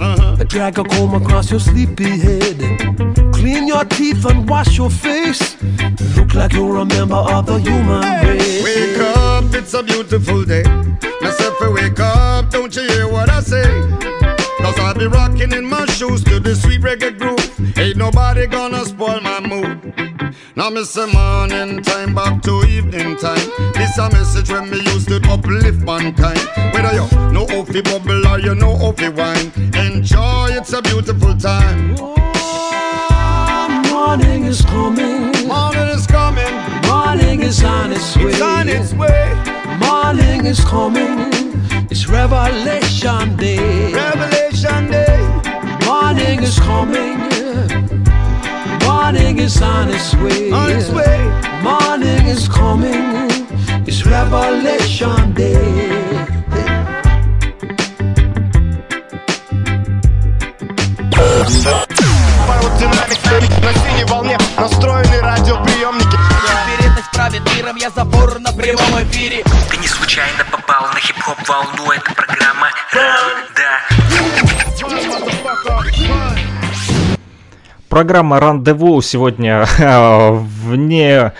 Uh-huh. 0.00 0.36
Drag 0.44 0.78
a 0.78 0.84
comb 0.84 1.14
across 1.14 1.50
your 1.50 1.60
sleepy 1.60 2.18
head. 2.18 3.25
Clean 3.36 3.68
your 3.68 3.84
teeth 3.84 4.24
and 4.24 4.48
wash 4.48 4.76
your 4.76 4.90
face. 4.90 5.56
Look 6.16 6.34
like 6.34 6.52
you're 6.52 6.76
a 6.78 6.84
member 6.84 7.14
of 7.14 7.46
the 7.46 7.58
human 7.58 8.02
race. 8.26 8.64
Wake 8.64 8.98
up, 8.98 9.54
it's 9.54 9.74
a 9.74 9.82
beautiful 9.82 10.44
day. 10.44 10.64
Myself, 11.20 11.54
wake 11.60 12.00
up, 12.00 12.50
don't 12.50 12.74
you 12.74 12.82
hear 12.88 13.08
what 13.08 13.28
I 13.28 13.40
say? 13.40 13.64
Cause 14.66 14.78
I'll 14.80 14.94
be 14.94 15.06
rocking 15.06 15.52
in 15.52 15.64
my 15.64 15.86
shoes 15.86 16.24
to 16.24 16.40
the 16.40 16.54
sweet 16.54 16.80
reggae 16.80 17.16
groove. 17.16 17.78
Ain't 17.78 17.96
nobody 17.96 18.46
gonna 18.46 18.84
spoil 18.84 19.20
my 19.20 19.38
mood. 19.40 19.94
Now 20.56 20.70
me 20.70 20.82
say 20.84 21.06
morning 21.12 21.82
time 21.82 22.14
back 22.14 22.42
to 22.42 22.64
evening 22.64 23.16
time. 23.16 23.48
This 23.74 23.96
a 23.98 24.10
message 24.10 24.50
when 24.50 24.70
me 24.70 24.78
used 24.92 25.08
to 25.08 25.20
uplift 25.30 25.82
mankind. 25.84 26.40
Whether 26.72 26.94
you 26.94 27.32
know 27.32 27.46
how 27.46 27.64
fi 27.64 27.80
bubble 27.82 28.26
or 28.26 28.40
you 28.40 28.54
know 28.54 28.76
how 28.76 28.92
fi 28.92 29.10
wine, 29.10 29.52
enjoy. 29.74 30.48
It's 30.52 30.72
a 30.72 30.82
beautiful 30.82 31.36
time. 31.36 31.94
Morning 34.16 34.44
is 34.44 34.62
coming. 34.62 35.46
Morning 35.46 35.88
is 35.88 36.06
coming. 36.06 36.54
Morning 36.88 37.42
is 37.42 37.62
on 37.62 37.92
its 37.92 38.16
way. 38.16 38.30
It's 38.30 38.40
on 38.40 38.66
its 38.66 38.94
way. 38.94 39.34
Morning 39.78 40.46
is 40.46 40.64
coming. 40.64 41.18
It's 41.90 42.08
Revelation 42.08 43.36
Day. 43.36 43.92
Revelation 43.92 44.90
Day. 44.90 45.18
Morning 45.84 46.42
is 46.42 46.58
coming. 46.60 47.18
Morning 48.86 49.38
is 49.38 49.60
on 49.60 49.90
its 49.90 50.14
way. 50.14 50.50
On 50.50 50.70
its 50.70 50.88
way. 50.88 51.18
Morning 51.62 52.26
is 52.26 52.48
coming. 52.48 53.20
It's 53.86 54.06
Revelation 54.06 55.34
Day. 55.34 55.86
Пародинамик 62.56 63.50
на 63.62 63.72
синей 63.74 64.04
волне 64.04 64.38
настроены 64.56 65.20
радиоприемники. 65.20 66.16
Вероятность 66.66 67.10
правит 67.12 67.42
миром, 67.54 67.76
я 67.76 67.90
забор 67.90 68.38
на 68.38 68.50
прямом 68.52 69.02
эфире. 69.02 69.44
Ты 69.70 69.76
не 69.76 69.86
случайно 69.86 70.42
попал 70.50 70.86
на 70.92 70.98
хип-хоп 70.98 71.36
волну 71.46 71.92
Это 71.92 72.14
программа 72.14 72.68
Да 73.54 73.80
Программа 77.88 78.40
«Рандеву» 78.40 79.02
сегодня 79.02 79.66
вне 79.78 81.32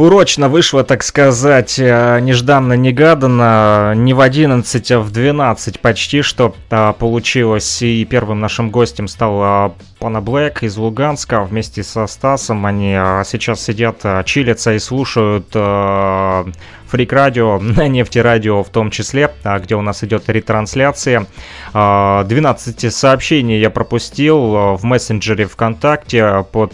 Урочно 0.00 0.48
вышло, 0.48 0.82
так 0.82 1.02
сказать, 1.02 1.78
э, 1.78 2.20
нежданно-негаданно, 2.22 3.92
не 3.94 4.14
в 4.14 4.22
11, 4.22 4.92
а 4.92 5.00
в 5.00 5.10
12 5.10 5.78
почти 5.78 6.22
что 6.22 6.54
а, 6.70 6.94
получилось. 6.94 7.82
И 7.82 8.06
первым 8.06 8.40
нашим 8.40 8.70
гостем 8.70 9.08
стал 9.08 9.42
а, 9.42 9.74
Пана 9.98 10.22
Блэк 10.22 10.60
из 10.62 10.78
Луганска 10.78 11.42
вместе 11.42 11.82
со 11.82 12.06
Стасом. 12.06 12.64
Они 12.64 12.94
а, 12.96 13.24
сейчас 13.26 13.62
сидят, 13.62 14.02
чилятся 14.24 14.72
и 14.72 14.78
слушают 14.78 15.48
Фрик 15.50 17.12
Радио, 17.12 17.58
на 17.60 17.86
Нефти 17.86 18.20
Радио 18.20 18.62
в 18.62 18.70
том 18.70 18.90
числе, 18.90 19.30
где 19.44 19.74
у 19.74 19.82
нас 19.82 20.02
идет 20.02 20.30
ретрансляция. 20.30 21.26
А, 21.74 22.24
12 22.24 22.90
сообщений 22.90 23.60
я 23.60 23.68
пропустил 23.68 24.76
в 24.76 24.80
мессенджере 24.82 25.44
ВКонтакте 25.44 26.46
под 26.52 26.72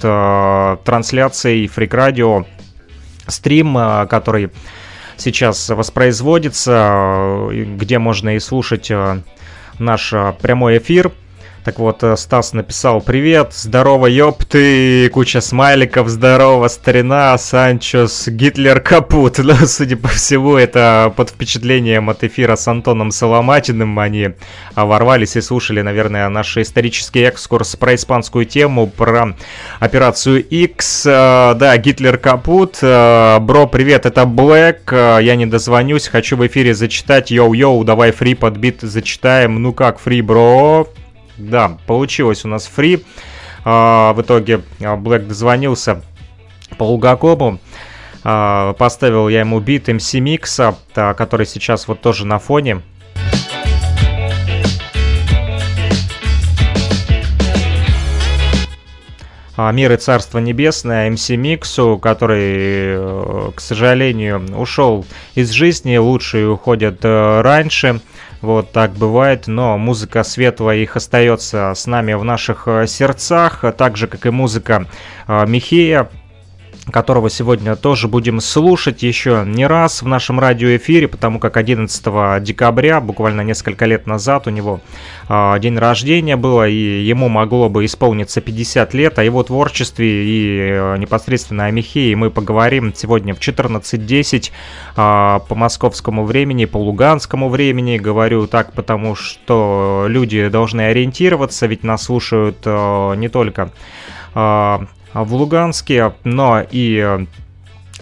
трансляцией 0.84 1.66
Фрик 1.66 1.92
Радио 1.92 2.44
стрим, 3.26 3.76
э, 3.76 4.06
который 4.06 4.50
сейчас 5.16 5.68
воспроизводится, 5.68 6.90
э, 7.50 7.64
где 7.76 7.98
можно 7.98 8.36
и 8.36 8.38
слушать 8.38 8.90
э, 8.90 9.20
наш 9.78 10.10
прямой 10.40 10.78
эфир. 10.78 11.12
Так 11.66 11.80
вот, 11.80 12.04
Стас 12.14 12.52
написал 12.52 13.00
«Привет, 13.00 13.52
здорово, 13.52 14.06
ёпты, 14.06 15.08
куча 15.08 15.40
смайликов, 15.40 16.08
здорово, 16.08 16.68
старина, 16.68 17.36
Санчос, 17.36 18.28
Гитлер 18.28 18.78
капут». 18.78 19.38
Ну, 19.46 19.54
судя 19.66 19.96
по 19.96 20.06
всему, 20.06 20.54
это 20.54 21.12
под 21.16 21.30
впечатлением 21.30 22.08
от 22.08 22.22
эфира 22.22 22.54
с 22.54 22.68
Антоном 22.68 23.10
Соломатиным. 23.10 23.98
Они 23.98 24.30
ворвались 24.76 25.34
и 25.34 25.40
слушали, 25.40 25.80
наверное, 25.80 26.28
наш 26.28 26.56
исторический 26.56 27.22
экскурс 27.22 27.74
про 27.74 27.96
испанскую 27.96 28.44
тему, 28.44 28.86
про 28.86 29.34
операцию 29.80 30.46
X. 30.48 31.02
Да, 31.04 31.76
Гитлер 31.78 32.16
капут. 32.16 32.78
Бро, 32.80 33.66
привет, 33.66 34.06
это 34.06 34.24
Блэк. 34.24 34.92
Я 35.20 35.34
не 35.34 35.46
дозвонюсь, 35.46 36.06
хочу 36.06 36.36
в 36.36 36.46
эфире 36.46 36.74
зачитать. 36.74 37.32
Йоу-йоу, 37.32 37.82
давай 37.82 38.12
free 38.12 38.36
под 38.36 38.59
бит 38.59 38.82
зачитаем. 38.82 39.60
Ну 39.60 39.72
как, 39.72 39.98
free, 39.98 40.22
бро? 40.22 40.86
Да, 41.38 41.78
получилось 41.86 42.44
у 42.44 42.48
нас 42.48 42.66
free. 42.66 43.04
А, 43.64 44.12
в 44.12 44.22
итоге 44.22 44.62
Блэк 44.78 45.26
дозвонился 45.26 46.02
по 46.78 46.84
Лугакому. 46.84 47.58
А, 48.24 48.72
поставил 48.74 49.28
я 49.28 49.40
ему 49.40 49.60
бит 49.60 49.88
MC 49.88 50.20
Микса, 50.20 50.76
который 50.94 51.46
сейчас 51.46 51.88
вот 51.88 52.00
тоже 52.00 52.26
на 52.26 52.38
фоне. 52.38 52.82
А, 59.58 59.72
Мир 59.72 59.92
и 59.92 59.96
Царство 59.96 60.38
Небесное, 60.38 61.10
МС 61.10 61.30
Миксу, 61.30 61.98
который, 61.98 62.96
э, 62.98 63.50
к 63.54 63.60
сожалению, 63.60 64.44
ушел 64.54 65.06
из 65.34 65.50
жизни, 65.50 65.96
лучшие 65.96 66.46
уходят 66.46 66.98
э, 67.02 67.40
раньше. 67.40 68.00
Вот 68.46 68.70
так 68.70 68.92
бывает, 68.92 69.48
но 69.48 69.76
музыка 69.76 70.22
светлая 70.22 70.76
их 70.76 70.94
остается 70.94 71.72
с 71.74 71.88
нами 71.88 72.12
в 72.12 72.22
наших 72.22 72.68
э, 72.68 72.86
сердцах, 72.86 73.64
так 73.76 73.96
же, 73.96 74.06
как 74.06 74.24
и 74.24 74.30
музыка 74.30 74.86
Михея, 75.26 76.08
которого 76.90 77.28
сегодня 77.30 77.74
тоже 77.74 78.08
будем 78.08 78.40
слушать 78.40 79.02
еще 79.02 79.42
не 79.46 79.66
раз 79.66 80.02
в 80.02 80.06
нашем 80.06 80.38
радиоэфире, 80.38 81.08
потому 81.08 81.38
как 81.38 81.56
11 81.56 82.42
декабря, 82.42 83.00
буквально 83.00 83.40
несколько 83.40 83.86
лет 83.86 84.06
назад, 84.06 84.46
у 84.46 84.50
него 84.50 84.80
э, 85.28 85.58
день 85.58 85.78
рождения 85.78 86.36
было, 86.36 86.68
и 86.68 87.02
ему 87.02 87.28
могло 87.28 87.68
бы 87.68 87.84
исполниться 87.84 88.40
50 88.40 88.94
лет, 88.94 89.18
о 89.18 89.24
его 89.24 89.42
творчестве 89.42 90.06
и 90.06 90.58
э, 90.60 90.96
непосредственно 90.98 91.64
о 91.64 91.70
Михее 91.70 92.14
мы 92.14 92.30
поговорим 92.30 92.92
сегодня 92.94 93.34
в 93.34 93.40
14.10 93.40 94.50
э, 94.96 95.40
по 95.48 95.54
московскому 95.54 96.24
времени, 96.24 96.66
по 96.66 96.76
луганскому 96.76 97.48
времени. 97.48 97.98
Говорю 97.98 98.46
так, 98.46 98.72
потому 98.72 99.14
что 99.16 100.06
люди 100.08 100.48
должны 100.48 100.82
ориентироваться, 100.82 101.66
ведь 101.66 101.82
нас 101.82 102.04
слушают 102.04 102.58
э, 102.64 103.14
не 103.16 103.28
только 103.28 103.72
в 105.24 105.34
Луганске, 105.34 106.14
но 106.24 106.62
и 106.70 106.96
э, 106.96 107.26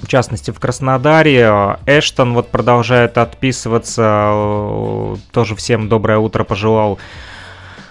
в 0.02 0.06
частности 0.06 0.50
в 0.50 0.60
Краснодаре. 0.60 1.78
Эштон 1.86 2.34
вот 2.34 2.50
продолжает 2.50 3.18
отписываться, 3.18 4.30
э, 4.32 5.16
тоже 5.32 5.56
всем 5.56 5.88
доброе 5.88 6.18
утро 6.18 6.44
пожелал 6.44 6.94
а, 6.94 7.33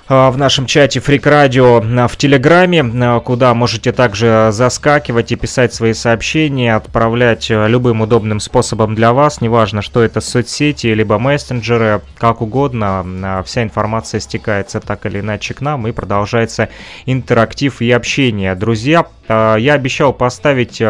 в 0.09 0.33
нашем 0.35 0.65
чате 0.65 0.99
Фрик 0.99 1.25
Радио 1.25 1.81
а, 1.81 2.07
в 2.09 2.17
Телеграме, 2.17 2.83
а, 2.83 3.19
куда 3.21 3.53
можете 3.53 3.93
также 3.93 4.49
заскакивать 4.51 5.31
и 5.31 5.37
писать 5.37 5.73
свои 5.73 5.93
сообщения, 5.93 6.75
отправлять 6.75 7.49
любым 7.49 8.01
удобным 8.01 8.41
способом 8.41 8.95
для 8.95 9.13
вас, 9.13 9.39
неважно, 9.39 9.81
что 9.81 10.03
это 10.03 10.19
соцсети, 10.19 10.87
либо 10.87 11.17
мессенджеры, 11.19 12.01
как 12.17 12.41
угодно, 12.41 13.43
вся 13.45 13.63
информация 13.63 14.19
стекается 14.19 14.81
так 14.81 15.05
или 15.05 15.21
иначе 15.21 15.53
к 15.53 15.61
нам 15.61 15.87
и 15.87 15.93
продолжается 15.93 16.67
интерактив 17.05 17.81
и 17.81 17.89
общение. 17.89 18.55
Друзья, 18.55 19.05
я 19.29 19.73
обещал 19.73 20.11
поставить 20.11 20.81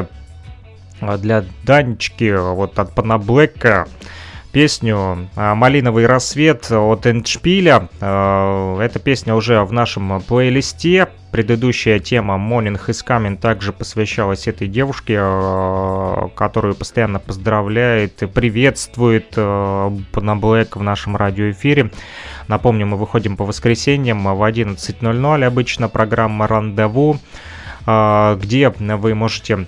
для 1.19 1.45
Данечки 1.63 2.35
вот 2.35 2.79
от 2.79 2.95
Панаблэка 2.95 3.87
песню 4.53 5.29
а, 5.35 5.55
«Малиновый 5.55 6.05
рассвет» 6.05 6.71
от 6.71 7.07
Эндшпиля. 7.07 7.89
А, 7.99 8.79
эта 8.79 8.99
песня 8.99 9.33
уже 9.35 9.61
в 9.63 9.73
нашем 9.73 10.21
плейлисте. 10.21 11.09
Предыдущая 11.31 11.97
тема 11.97 12.35
«Morning 12.35 12.79
is 12.87 13.03
Coming» 13.05 13.37
также 13.37 13.73
посвящалась 13.73 14.47
этой 14.47 14.67
девушке, 14.67 15.17
а, 15.19 16.29
которую 16.35 16.75
постоянно 16.75 17.19
поздравляет 17.19 18.21
и 18.21 18.27
приветствует 18.27 19.35
на 19.35 20.35
Блэк 20.35 20.77
в 20.77 20.83
нашем 20.83 21.17
радиоэфире. 21.17 21.91
Напомню, 22.47 22.85
мы 22.85 22.97
выходим 22.97 23.35
по 23.35 23.45
воскресеньям 23.45 24.23
в 24.23 24.47
11.00, 24.47 25.43
обычно 25.43 25.89
программа 25.89 26.47
«Рандеву», 26.47 27.19
где 27.85 28.69
вы 28.69 29.15
можете 29.15 29.67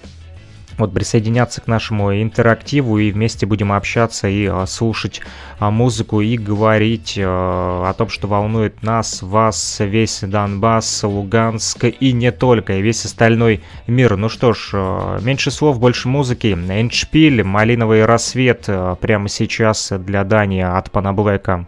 вот 0.77 0.93
присоединяться 0.93 1.61
к 1.61 1.67
нашему 1.67 2.13
интерактиву 2.21 2.97
и 2.97 3.11
вместе 3.11 3.45
будем 3.45 3.71
общаться 3.71 4.27
и 4.27 4.45
а, 4.45 4.65
слушать 4.65 5.21
а, 5.59 5.71
музыку 5.71 6.21
и 6.21 6.37
говорить 6.37 7.17
а, 7.17 7.89
о 7.89 7.93
том, 7.93 8.09
что 8.09 8.27
волнует 8.27 8.83
нас, 8.83 9.21
вас, 9.21 9.77
весь 9.79 10.21
Донбасс, 10.21 11.03
Луганск 11.03 11.85
и 11.85 12.11
не 12.11 12.31
только, 12.31 12.73
и 12.73 12.81
весь 12.81 13.05
остальной 13.05 13.63
мир. 13.87 14.17
Ну 14.17 14.29
что 14.29 14.53
ж, 14.53 14.71
а, 14.73 15.19
меньше 15.21 15.51
слов, 15.51 15.79
больше 15.79 16.07
музыки. 16.07 16.47
Эндшпиль, 16.47 17.43
малиновый 17.43 18.05
рассвет 18.05 18.65
а, 18.67 18.95
прямо 18.95 19.29
сейчас 19.29 19.91
для 19.97 20.23
Дани 20.23 20.59
от 20.59 20.91
Панаблэка. 20.91 21.67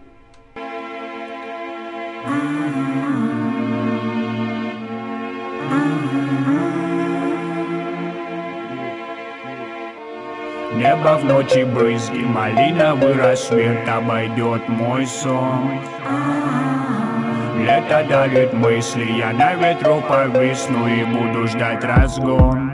Небо 10.77 11.17
в 11.17 11.25
ночи 11.25 11.63
брызги, 11.63 12.19
малиновый 12.19 13.13
рассвет 13.13 13.89
обойдет 13.89 14.69
мой 14.69 15.07
сон. 15.07 15.79
Лето 17.57 18.05
дарит 18.07 18.53
мысли, 18.53 19.11
я 19.13 19.33
на 19.33 19.55
ветру 19.55 20.03
повисну 20.07 20.87
и 20.87 21.03
буду 21.03 21.47
ждать 21.47 21.83
разгон. 21.83 22.66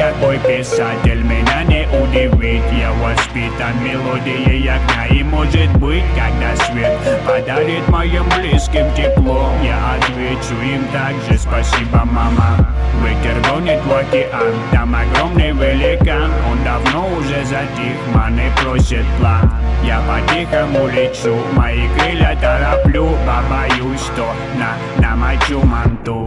Никакой 0.00 0.38
писатель 0.38 1.22
меня 1.24 1.62
не 1.64 1.86
удивит. 1.86 2.62
Я 2.72 2.90
воспитан 2.90 3.84
мелодией 3.84 4.66
огня 4.66 5.06
И 5.10 5.22
может 5.22 5.70
быть, 5.76 6.02
когда 6.16 6.56
свет 6.64 6.98
подарит 7.26 7.86
моим 7.86 8.24
близким 8.30 8.86
тепло 8.94 9.50
Я 9.62 9.96
отвечу 9.96 10.54
им 10.62 10.86
также. 10.90 11.38
Спасибо, 11.38 12.02
мама. 12.06 12.66
Ветер 13.04 13.42
гонит 13.46 13.84
в 13.84 13.92
океан, 13.94 14.54
там 14.72 14.94
огромный 14.94 15.52
великан. 15.52 16.32
Он 16.50 16.64
давно 16.64 17.06
уже 17.18 17.44
затих, 17.44 17.98
маны 18.14 18.50
просит 18.62 19.04
план. 19.18 19.52
Я 19.84 20.00
по-тихому 20.08 20.88
лечу, 20.88 21.36
мои 21.52 21.86
крылья 21.98 22.38
тороплю 22.40 23.10
Побоюсь, 23.26 24.00
что 24.00 24.32
на 24.58 24.76
намочу 24.98 25.60
манту 25.62 26.26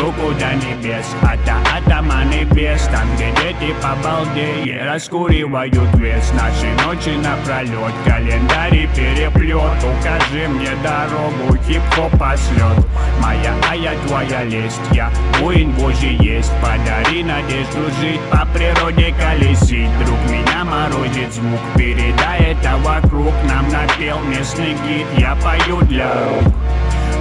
Руку 0.00 0.32
до 0.38 0.54
небес, 0.54 1.06
ата 1.22 1.56
атаманы 1.76 2.44
без 2.54 2.82
Там, 2.84 3.08
где 3.14 3.30
дети 3.42 3.74
по 3.82 3.94
балде 4.02 4.82
раскуривают 4.84 5.74
вес 5.96 6.32
Наши 6.34 6.70
ночи 6.84 7.16
напролет, 7.16 7.94
календарь 8.04 8.88
переплет 8.94 9.78
Укажи 9.82 10.48
мне 10.48 10.70
дорогу, 10.82 11.56
хип-хоп 11.66 12.10
послет 12.18 12.86
Моя, 13.20 13.54
а 13.70 13.76
я 13.76 13.92
твоя 14.06 14.42
лесть, 14.44 14.80
я 14.92 15.10
воин 15.40 15.70
божий 15.72 16.16
есть. 16.16 16.52
Подари 16.60 17.22
надежду 17.22 17.82
жить, 18.00 18.20
по 18.30 18.46
природе 18.46 19.14
колесить. 19.20 19.88
Друг 20.04 20.18
меня 20.28 20.64
морозит 20.64 21.32
звук, 21.32 21.60
передай 21.76 22.52
это 22.52 22.76
вокруг. 22.78 23.32
Нам 23.48 23.68
напел 23.68 24.18
местный 24.24 24.74
гид, 24.86 25.06
я 25.18 25.36
пою 25.36 25.80
для 25.82 26.12
рук 26.12 26.52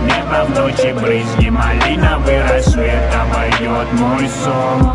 Небо 0.03 0.45
в 0.45 0.49
ночи 0.57 0.93
брызги, 0.93 1.49
малиновый 1.49 2.41
рассвет 2.43 3.03
обойдет 3.13 3.93
мой 3.93 4.27
сон. 4.27 4.91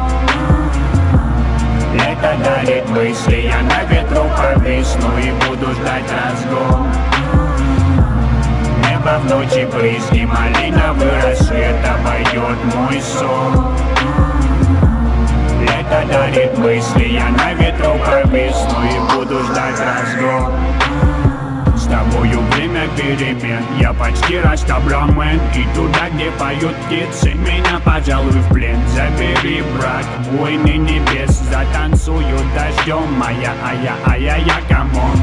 Лето 1.95 2.35
дарит 2.45 2.89
мысли, 2.91 3.49
я 3.49 3.63
на 3.63 3.85
ветру 3.85 4.25
повисну 4.37 5.17
и 5.19 5.31
буду 5.47 5.73
ждать 5.75 6.11
разгон. 6.11 6.89
Небо 8.83 9.21
в 9.21 9.31
ночи 9.31 9.65
брызги, 9.73 10.25
малиновый 10.25 11.21
рассвет 11.23 11.77
обойдет 11.87 12.75
мой 12.75 13.01
сон. 13.01 13.77
Лето 15.61 16.05
дарит 16.11 16.59
мысли, 16.59 17.05
я 17.05 17.29
на 17.29 17.55
ветру 17.55 17.93
повисну 18.05 18.85
и 18.85 19.15
буду 19.15 19.45
ждать 19.45 19.79
разгон 19.79 20.76
с 21.87 21.89
тобою 21.89 22.41
время 22.53 22.89
перемен. 22.97 23.63
Я 23.79 23.93
почти 23.93 24.39
растаблен 24.41 25.41
И 25.55 25.65
туда, 25.75 26.11
где 26.13 26.31
поют 26.33 26.75
птицы 26.87 27.33
Меня, 27.35 27.81
пожалуй, 27.85 28.31
в 28.31 28.53
плен. 28.53 28.79
Забери, 28.89 29.63
брат, 29.77 30.05
войны 30.33 30.77
небес 30.77 31.41
Затанцую 31.51 32.39
дождем 32.55 33.13
Моя, 33.13 33.53
а 33.65 33.75
я, 33.75 33.95
а 34.05 34.19
я, 34.19 34.37
я, 34.37 34.61
камон. 34.69 35.17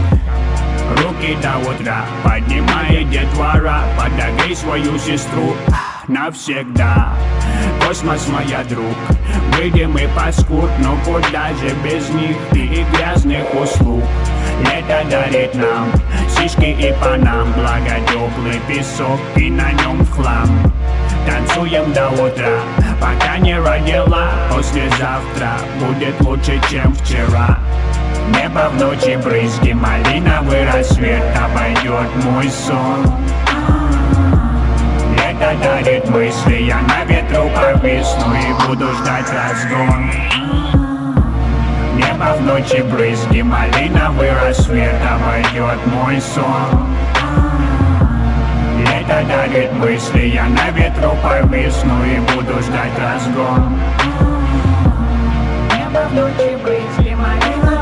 Руки 0.97 1.38
до 1.41 1.57
утра 1.70 2.05
Поднимай 2.24 3.03
детвора 3.05 3.82
Подогрей 3.97 4.55
свою 4.55 4.97
сестру. 4.97 5.55
Навсегда. 6.07 7.14
Космос, 7.86 8.28
моя 8.28 8.64
друг 8.64 8.95
Выйдем 9.57 9.91
мы 9.91 10.07
паскуд, 10.16 10.70
но 10.80 10.97
куда 11.05 11.49
же 11.49 11.74
без 11.84 12.09
них 12.09 12.38
и 12.53 12.86
грязных 12.93 13.45
услуг 13.53 14.03
Лето 14.62 15.10
дарит 15.10 15.56
нам 15.56 15.91
сишки 16.30 16.66
и 16.66 16.93
панам 17.01 17.51
Благо 17.54 17.99
теплый 18.08 18.60
песок 18.68 19.20
и 19.36 19.49
на 19.49 19.72
нем 19.72 20.06
хлам 20.06 20.49
Танцуем 21.26 21.93
до 21.93 22.10
утра, 22.10 22.60
пока 22.99 23.38
не 23.38 23.58
родила 23.58 24.30
Послезавтра 24.49 25.54
будет 25.80 26.20
лучше, 26.22 26.60
чем 26.70 26.93
вчера 26.93 27.60
Небо 28.30 28.70
в 28.70 28.80
ночи 28.80 29.18
брызги, 29.24 29.74
малиновый 29.74 30.66
рассвет 30.72 31.24
Обойдет 31.36 32.10
мой 32.26 32.49
сон 32.49 33.06
Лето 35.18 35.58
дарит 35.64 36.10
мысли, 36.10 36.64
я 36.64 36.80
на 36.82 37.04
ветру 37.06 37.49
повисну 37.56 38.34
И 38.34 38.68
буду 38.68 38.93
ждать 38.95 39.32
разгон 39.32 40.53
Небо 42.14 42.36
в 42.38 42.41
ночи 42.41 42.82
брызги, 42.84 43.41
малиновый 43.41 44.32
рассвет 44.34 44.93
Обойдет 45.03 45.80
мой 45.88 46.22
сон. 46.22 46.86
Лето 48.78 49.26
дарит 49.28 49.74
мысли, 49.74 50.28
я 50.28 50.45
на 50.45 50.70
ветру 50.70 51.18
повисну 51.24 52.05
И 52.05 52.20
буду 52.20 52.61
ждать 52.61 52.91
разгон. 52.99 53.80
Небо 55.72 56.07
в 56.07 56.14
ночи 56.14 56.55
брызги, 56.61 57.16
малиновый 57.16 57.72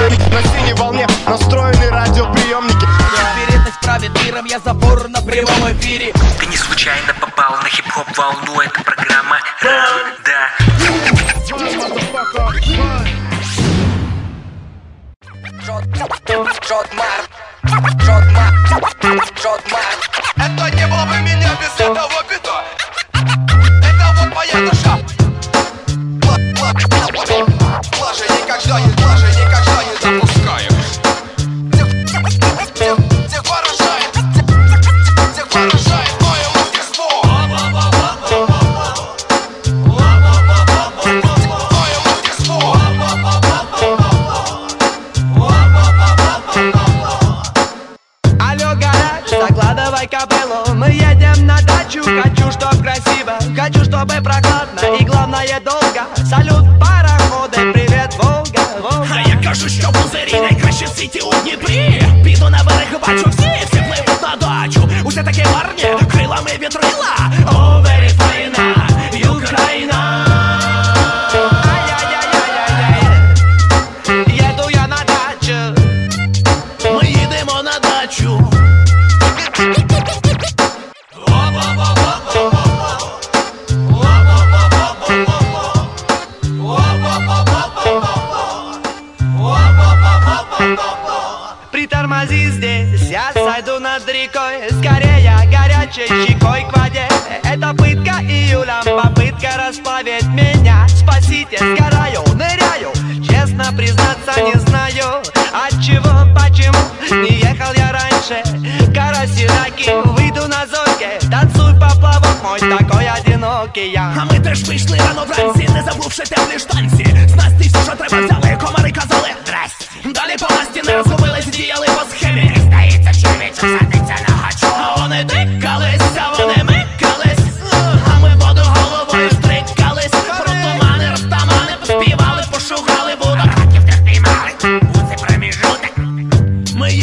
на 0.00 0.42
синей 0.42 0.74
волне 0.74 1.06
Настроены 1.26 1.90
радиоприемники. 1.90 2.86
Вероятность 3.36 3.80
правит 3.80 4.24
миром, 4.24 4.44
я 4.44 4.58
забор 4.60 5.08
на 5.08 5.20
прямом 5.20 5.72
эфире. 5.72 6.12
Ты 6.38 6.46
не 6.46 6.56
случайно 6.56 7.12
попал 7.20 7.56
на 7.62 7.68
хип-хоп 7.68 8.06
волну 8.16 8.60
Это 8.60 8.82
программа 8.82 9.38
да 9.62 10.48
Это 20.36 20.76
не 20.76 20.86
было 20.86 21.04
бы 21.04 21.18
меня 21.22 21.50
без 21.60 21.80
этого 21.80 22.17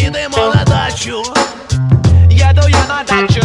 їдемо 0.06 0.54
на 0.56 0.64
дачу. 0.64 1.24
Еду 2.32 2.70
я 2.70 2.86
на 2.88 3.04
дачу 3.10 3.45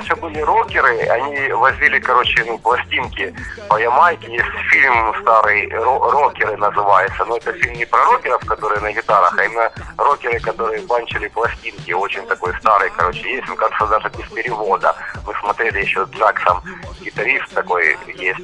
Раньше 0.00 0.16
были 0.16 0.40
рокеры, 0.40 0.98
они 1.08 1.52
возили, 1.52 1.98
короче, 1.98 2.42
ну, 2.46 2.56
пластинки 2.58 3.34
по 3.68 3.76
Ямайке. 3.76 4.32
Есть 4.32 4.48
фильм 4.70 5.14
старый, 5.20 5.68
«Ро- 5.68 6.10
рокеры 6.10 6.56
называется. 6.56 7.22
Но 7.26 7.36
это 7.36 7.52
фильм 7.52 7.74
не 7.74 7.84
про 7.84 8.02
рокеров, 8.06 8.42
которые 8.46 8.80
на 8.80 8.92
гитарах, 8.92 9.36
а 9.36 9.44
именно 9.44 9.70
рокеры, 9.98 10.40
которые 10.40 10.80
банчили 10.86 11.28
пластинки. 11.28 11.92
Очень 11.92 12.26
такой 12.28 12.54
старый, 12.60 12.88
короче, 12.96 13.30
есть. 13.30 13.50
Он, 13.50 13.56
кажется, 13.56 13.86
даже 13.88 14.08
без 14.16 14.26
перевода. 14.30 14.96
Мы 15.26 15.34
смотрели 15.34 15.80
еще 15.80 16.06
Джаксом, 16.12 16.62
гитарист 17.02 17.52
такой 17.52 17.98
есть. 18.06 18.40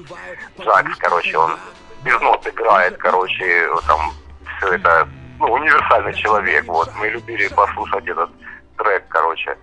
Джакс, 0.60 0.94
короче, 0.98 1.38
он 1.38 1.56
без 2.02 2.20
нот 2.20 2.46
играет, 2.46 2.98
короче, 2.98 3.66
там 3.86 4.12
все 4.58 4.74
это, 4.74 5.08
ну, 5.38 5.52
универсальный 5.52 6.12
человек, 6.12 6.66
вот. 6.66 6.90
Мы 6.96 7.08
любили 7.08 7.48
послушать 7.48 8.06
этот 8.06 8.28
трек, 8.76 9.04
короче. 9.08 9.56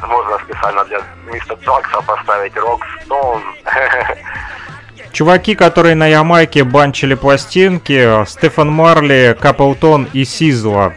Можно 0.00 0.38
специально 0.44 0.84
для 0.84 1.00
мистера 1.32 1.56
Джакса 1.56 2.00
поставить 2.02 2.52
Rockstone. 2.54 3.42
Чуваки, 5.12 5.54
которые 5.54 5.94
на 5.94 6.06
Ямайке 6.06 6.64
банчили 6.64 7.14
пластинки, 7.14 8.24
Стефан 8.26 8.70
Марли, 8.70 9.36
Каплтон 9.40 10.08
и 10.12 10.24
Сизла. 10.24 10.94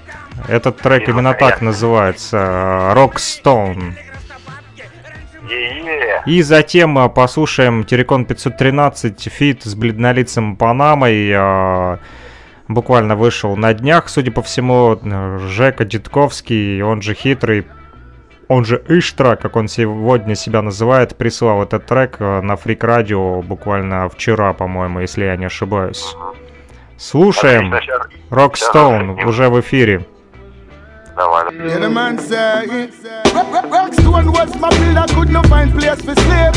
Этот 0.47 0.77
трек 0.77 1.07
именно 1.07 1.33
так 1.33 1.61
называется, 1.61 2.37
Rockstone. 2.95 3.93
Е-е. 5.49 6.23
И 6.25 6.41
затем 6.41 6.97
э, 6.97 7.09
послушаем 7.09 7.83
Терекон 7.83 8.25
513 8.25 9.31
feat 9.31 9.63
с 9.63 9.75
бледнолицем 9.75 10.55
Панамой. 10.55 11.29
э, 11.29 11.97
Буквально 12.67 13.15
вышел 13.17 13.57
на 13.57 13.73
днях, 13.73 14.07
судя 14.07 14.31
по 14.31 14.41
всему, 14.41 14.97
э, 15.01 15.39
Жека 15.49 15.83
Дитковский, 15.83 16.81
он 16.81 17.01
же 17.01 17.13
хитрый, 17.13 17.67
он 18.51 18.65
же 18.65 18.81
Иштра, 18.89 19.37
как 19.37 19.55
он 19.55 19.69
сегодня 19.69 20.35
себя 20.35 20.61
называет, 20.61 21.15
прислал 21.15 21.63
этот 21.63 21.85
трек 21.85 22.17
э, 22.19 22.41
на 22.41 22.57
Фрик 22.57 22.83
Радио 22.83 23.41
буквально 23.41 24.09
вчера, 24.09 24.51
по-моему, 24.51 24.99
если 24.99 25.23
я 25.23 25.37
не 25.37 25.45
ошибаюсь. 25.45 26.17
Слушаем. 26.97 27.73
Rockstone 28.29 29.15
щас 29.15 29.25
уже 29.29 29.47
в 29.47 29.57
эфире. 29.61 30.05
Давай. 31.15 31.45
Yeah, 31.53 31.79
the 31.79 31.89
man 31.89 32.17
say 32.17 32.89
Rock- 33.33 33.53
rock- 33.53 33.71
Rockstone 33.71 34.31
was 34.33 34.53
my 34.59 34.69
builder, 34.69 35.05
could 35.13 35.29
not 35.29 35.45
find 35.47 35.71
place 35.71 36.01
for 36.01 36.15
sleep. 36.15 36.53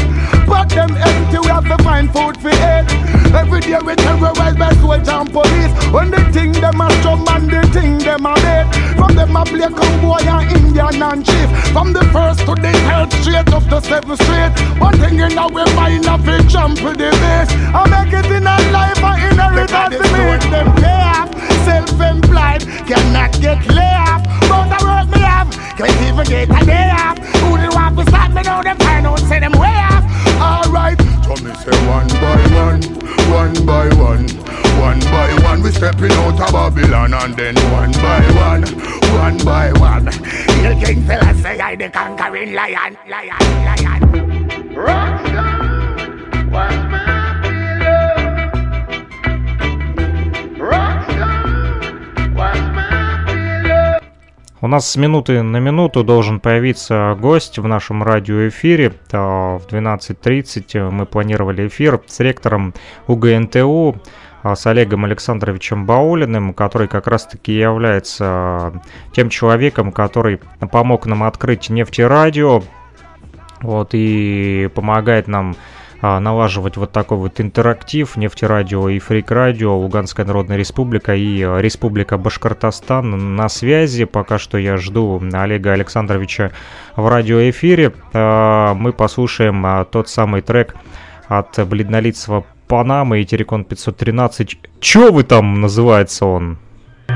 But 0.46 0.70
them 0.70 0.96
empty, 0.96 1.38
we 1.38 1.48
have 1.48 1.66
to 1.68 1.82
find 1.84 2.10
food 2.12 2.36
for 2.42 2.50
eat. 2.50 2.86
Every 3.34 3.60
day 3.60 3.78
we 3.84 3.94
terrorize 3.96 4.56
by 4.56 4.72
soldiers 4.80 5.08
and 5.08 5.30
police. 5.32 5.72
When 5.92 6.10
they 6.10 6.24
think 6.32 6.56
them 6.56 6.80
a 6.80 6.90
strong 7.00 7.24
man, 7.24 7.46
they 7.48 7.62
think 7.68 8.02
them 8.02 8.26
a 8.26 8.34
dead. 8.36 8.66
From 8.96 9.14
them 9.16 9.36
a 9.36 9.44
play 9.44 9.68
cowboy 9.68 10.22
and 10.22 10.53
Indian 10.74 11.02
and 11.02 11.24
chief. 11.24 11.48
From 11.70 11.92
the 11.92 12.02
first 12.10 12.40
to 12.40 12.54
the 12.58 12.72
third 12.82 13.12
straight 13.22 13.52
up 13.54 13.62
the 13.70 13.80
seventh 13.80 14.20
street. 14.22 14.80
One 14.80 14.98
thing 14.98 15.20
in 15.20 15.38
our 15.38 15.48
mind, 15.48 16.06
I 16.06 16.18
feel 16.18 16.42
jump 16.50 16.82
with 16.82 16.98
the 16.98 17.14
base. 17.14 17.50
I 17.70 17.86
make 17.86 18.12
it 18.12 18.26
in 18.26 18.42
a 18.42 18.56
life, 18.74 18.98
I 18.98 19.14
inheritance 19.30 19.94
to 19.94 20.06
me. 20.10 20.50
Them 20.50 20.74
pay 20.74 21.02
off, 21.14 21.30
self-employed, 21.62 22.62
cannot 22.90 23.32
get 23.40 23.62
lay 23.70 23.94
off. 24.02 24.26
But 24.50 24.66
the 24.66 24.78
work 24.82 25.06
me 25.14 25.22
have, 25.22 25.50
can't 25.78 25.94
even 26.02 26.26
get 26.26 26.50
a 26.50 26.66
day 26.66 26.90
off. 26.90 27.18
Who 27.38 27.56
did 27.56 27.70
want 27.72 27.96
to 27.98 28.02
stop 28.10 28.32
me 28.34 28.42
now? 28.42 28.62
Them 28.62 28.76
find 28.78 29.06
out, 29.06 29.20
say 29.20 29.38
them 29.38 29.52
way 29.52 29.78
off. 29.94 30.02
Alright, 30.42 30.98
so 31.24 31.34
me 31.42 31.54
say 31.54 31.88
one 31.88 32.08
by 32.08 32.40
one, 32.52 32.82
one 33.32 33.54
by 33.64 33.88
one, 33.96 34.28
one 34.78 35.00
by 35.00 35.32
one. 35.42 35.62
We 35.62 35.70
stepping 35.72 36.12
out 36.12 36.38
of 36.38 36.52
Babylon 36.52 37.14
and 37.14 37.34
then 37.34 37.54
one 37.72 37.92
by 37.92 38.20
one, 38.36 38.62
one 39.14 39.38
by 39.44 39.72
one. 39.72 40.06
Hill 40.06 40.78
King 40.80 41.06
say 41.06 41.58
I 41.60 41.76
the 41.76 41.88
conquering 41.88 42.52
lion, 42.52 42.98
lion, 43.08 43.38
lion. 43.64 44.02
Rockstar, 44.74 46.50
was 46.50 46.83
У 54.64 54.66
нас 54.66 54.90
с 54.90 54.96
минуты 54.96 55.42
на 55.42 55.58
минуту 55.58 56.02
должен 56.02 56.40
появиться 56.40 57.14
гость 57.20 57.58
в 57.58 57.66
нашем 57.66 58.02
радиоэфире. 58.02 58.94
А, 59.12 59.58
В 59.58 59.66
12.30 59.66 60.90
мы 60.90 61.04
планировали 61.04 61.68
эфир 61.68 62.00
с 62.06 62.18
ректором 62.20 62.72
УГНТУ, 63.06 63.96
а, 64.42 64.56
с 64.56 64.66
Олегом 64.66 65.04
Александровичем 65.04 65.84
Баулиным, 65.84 66.54
который 66.54 66.88
как 66.88 67.08
раз-таки 67.08 67.52
является 67.52 68.80
тем 69.12 69.28
человеком, 69.28 69.92
который 69.92 70.40
помог 70.72 71.04
нам 71.04 71.24
открыть 71.24 71.68
нефтерадио, 71.68 72.62
вот, 73.60 73.90
и 73.92 74.70
помогает 74.74 75.28
нам 75.28 75.56
а, 76.06 76.20
налаживать 76.20 76.76
вот 76.76 76.92
такой 76.92 77.16
вот 77.16 77.40
интерактив 77.40 78.14
нефтерадио 78.18 78.90
и 78.90 78.98
фрик 78.98 79.30
радио 79.30 79.74
Луганская 79.74 80.26
Народная 80.26 80.58
Республика 80.58 81.14
и 81.14 81.42
а, 81.42 81.60
Республика 81.60 82.18
Башкортостан 82.18 83.36
на 83.36 83.48
связи. 83.48 84.04
Пока 84.04 84.38
что 84.38 84.58
я 84.58 84.76
жду 84.76 85.22
Олега 85.32 85.72
Александровича 85.72 86.50
в 86.94 87.08
радиоэфире. 87.08 87.94
А, 88.12 88.74
Мы 88.74 88.92
послушаем 88.92 89.64
а, 89.64 89.86
тот 89.86 90.10
самый 90.10 90.42
трек 90.42 90.76
от 91.28 91.66
бледнолицего 91.66 92.44
Панамы 92.68 93.22
и 93.22 93.24
Терекон 93.24 93.64
513. 93.64 94.58
Чё 94.80 95.10
вы 95.10 95.22
там 95.22 95.62
называется 95.62 96.26
он? 96.26 96.58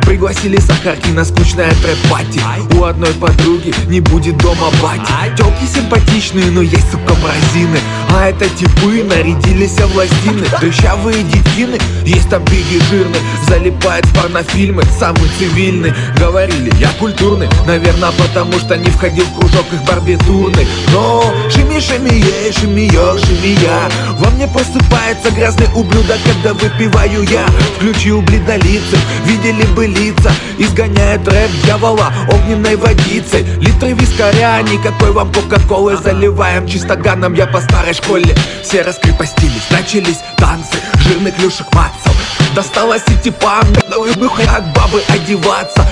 Пригласили 0.03 0.57
Сахарки 0.59 1.11
на 1.11 1.25
скучное 1.25 1.71
трэп-пати 1.71 2.41
У 2.79 2.85
одной 2.85 3.13
подруги 3.15 3.75
не 3.89 4.01
будет 4.01 4.37
дома 4.39 4.69
бати 4.83 5.37
Телки 5.37 5.65
симпатичные, 5.67 6.51
но 6.51 6.63
есть, 6.63 6.91
сука, 6.91 7.15
бразины 7.23 7.79
А 8.11 8.29
это 8.29 8.49
типы 8.49 9.05
нарядились 9.05 9.73
в 9.73 9.97
ластины. 9.97 10.47
Дрыщавые 10.61 11.23
детины, 11.23 11.79
есть 12.05 12.29
там 12.31 12.43
биги 12.45 12.81
жирный 12.91 13.19
Залипает 13.49 14.07
в 14.07 14.15
порнофильмы, 14.15 14.83
самый 14.99 15.29
цивильный. 15.39 15.93
Говорили, 16.19 16.73
я 16.79 16.89
культурный, 16.99 17.49
наверное, 17.67 18.11
потому 18.13 18.53
что 18.59 18.77
не 18.77 18.91
входил 18.91 19.25
в 19.25 19.39
кружок 19.39 19.67
их 19.73 19.83
барбитурный. 19.85 20.67
Но 20.93 21.23
шими, 21.51 21.81
шими, 21.81 22.11
ей, 22.11 22.53
шими, 22.53 22.91
ё, 22.93 23.19
шими 23.19 23.59
я. 23.63 23.89
Во 24.19 24.31
мне 24.31 24.47
просыпается 24.49 25.31
грязный 25.31 25.69
ублюдок, 25.75 26.19
когда 26.25 26.55
выпиваю 26.55 27.23
я. 27.25 27.47
Включил 27.77 28.23
бледнолицых, 28.23 28.99
видели 29.25 29.65
бы 29.75 29.87
лица. 29.87 30.31
Изгоняет 30.59 31.27
рэп 31.29 31.51
дьявола 31.65 32.13
огненной 32.31 32.77
водицей. 32.77 33.45
Литры 33.61 33.93
вискаря, 33.93 34.61
никакой 34.63 35.13
вам 35.13 35.33
кока-колы 35.33 35.97
Заливаем. 35.97 36.67
Чистоганом, 36.67 37.35
я 37.35 37.47
по 37.47 37.61
старой 37.61 37.95
школе. 37.99 38.35
Все 38.63 38.83
раскрепостились, 38.83 39.71
начались 39.71 40.21
танцы. 40.37 40.79
Жирных 41.07 41.37
клюшек 41.37 41.67
мацал 41.75 42.13
Досталось 42.55 43.03
и 43.09 43.23
типам, 43.23 43.65
ну 43.91 44.07
и 44.07 44.13
как 44.13 44.65
бабы 44.75 45.03
одеваться. 45.09 45.87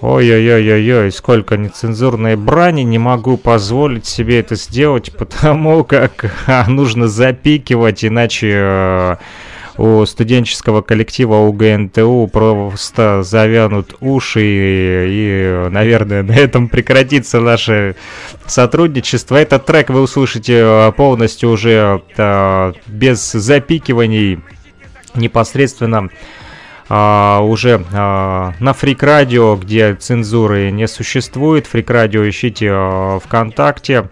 Ой-ой-ой-ой-ой, 0.00 1.10
сколько 1.10 1.56
нецензурной 1.56 2.36
брани, 2.36 2.82
не 2.82 2.98
могу 2.98 3.36
позволить 3.36 4.06
себе 4.06 4.40
это 4.40 4.54
сделать, 4.54 5.10
потому 5.18 5.84
как 5.84 6.32
а, 6.46 6.66
нужно 6.68 7.08
запикивать, 7.08 8.04
иначе 8.04 8.52
э, 8.54 9.16
у 9.78 10.04
студенческого 10.06 10.82
коллектива 10.82 11.36
УГНТУ 11.36 12.30
просто 12.32 13.22
завянут 13.22 13.94
уши 14.00 14.40
и, 14.42 15.06
и, 15.08 15.68
наверное, 15.70 16.22
на 16.22 16.32
этом 16.32 16.68
прекратится 16.68 17.40
наше 17.40 17.96
сотрудничество. 18.46 19.36
Этот 19.36 19.66
трек 19.66 19.90
вы 19.90 20.02
услышите 20.02 20.60
э, 20.62 20.92
полностью 20.92 21.50
уже 21.50 22.02
э, 22.16 22.72
без 22.86 23.32
запикиваний 23.32 24.40
непосредственно 25.14 26.10
а, 26.88 27.40
уже 27.40 27.84
а, 27.92 28.52
на 28.60 28.72
Фрик 28.72 29.02
Радио, 29.02 29.56
где 29.56 29.94
цензуры 29.94 30.70
не 30.70 30.86
существует. 30.86 31.66
Фрик 31.66 31.90
Радио 31.90 32.28
ищите 32.28 32.70
а, 32.70 33.18
ВКонтакте. 33.18 34.08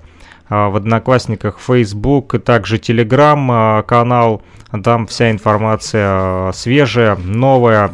А, 0.57 0.69
в 0.69 0.77
Одноклассниках, 0.77 1.59
Facebook 1.59 2.35
и 2.35 2.39
также 2.39 2.77
Telegram 2.77 3.45
а, 3.51 3.83
канал. 3.83 4.41
Там 4.85 5.09
вся 5.09 5.33
информация 5.33 6.07
а, 6.07 6.51
свежая, 6.55 7.17
новая, 7.17 7.91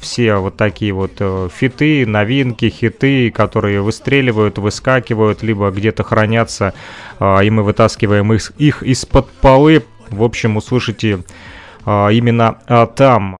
все 0.00 0.34
вот 0.36 0.56
такие 0.56 0.92
вот 0.92 1.12
э, 1.20 1.48
фиты, 1.54 2.04
новинки, 2.04 2.68
хиты, 2.68 3.30
которые 3.30 3.82
выстреливают, 3.82 4.58
выскакивают, 4.58 5.44
либо 5.44 5.70
где-то 5.70 6.02
хранятся, 6.02 6.74
и 7.20 7.50
мы 7.50 7.62
вытаскиваем 7.62 8.32
их, 8.32 8.50
их 8.58 8.82
из-под 8.82 9.30
полы. 9.30 9.84
В 10.10 10.24
общем, 10.24 10.56
услышите 10.56 11.20
именно 11.86 12.56
там. 12.96 13.30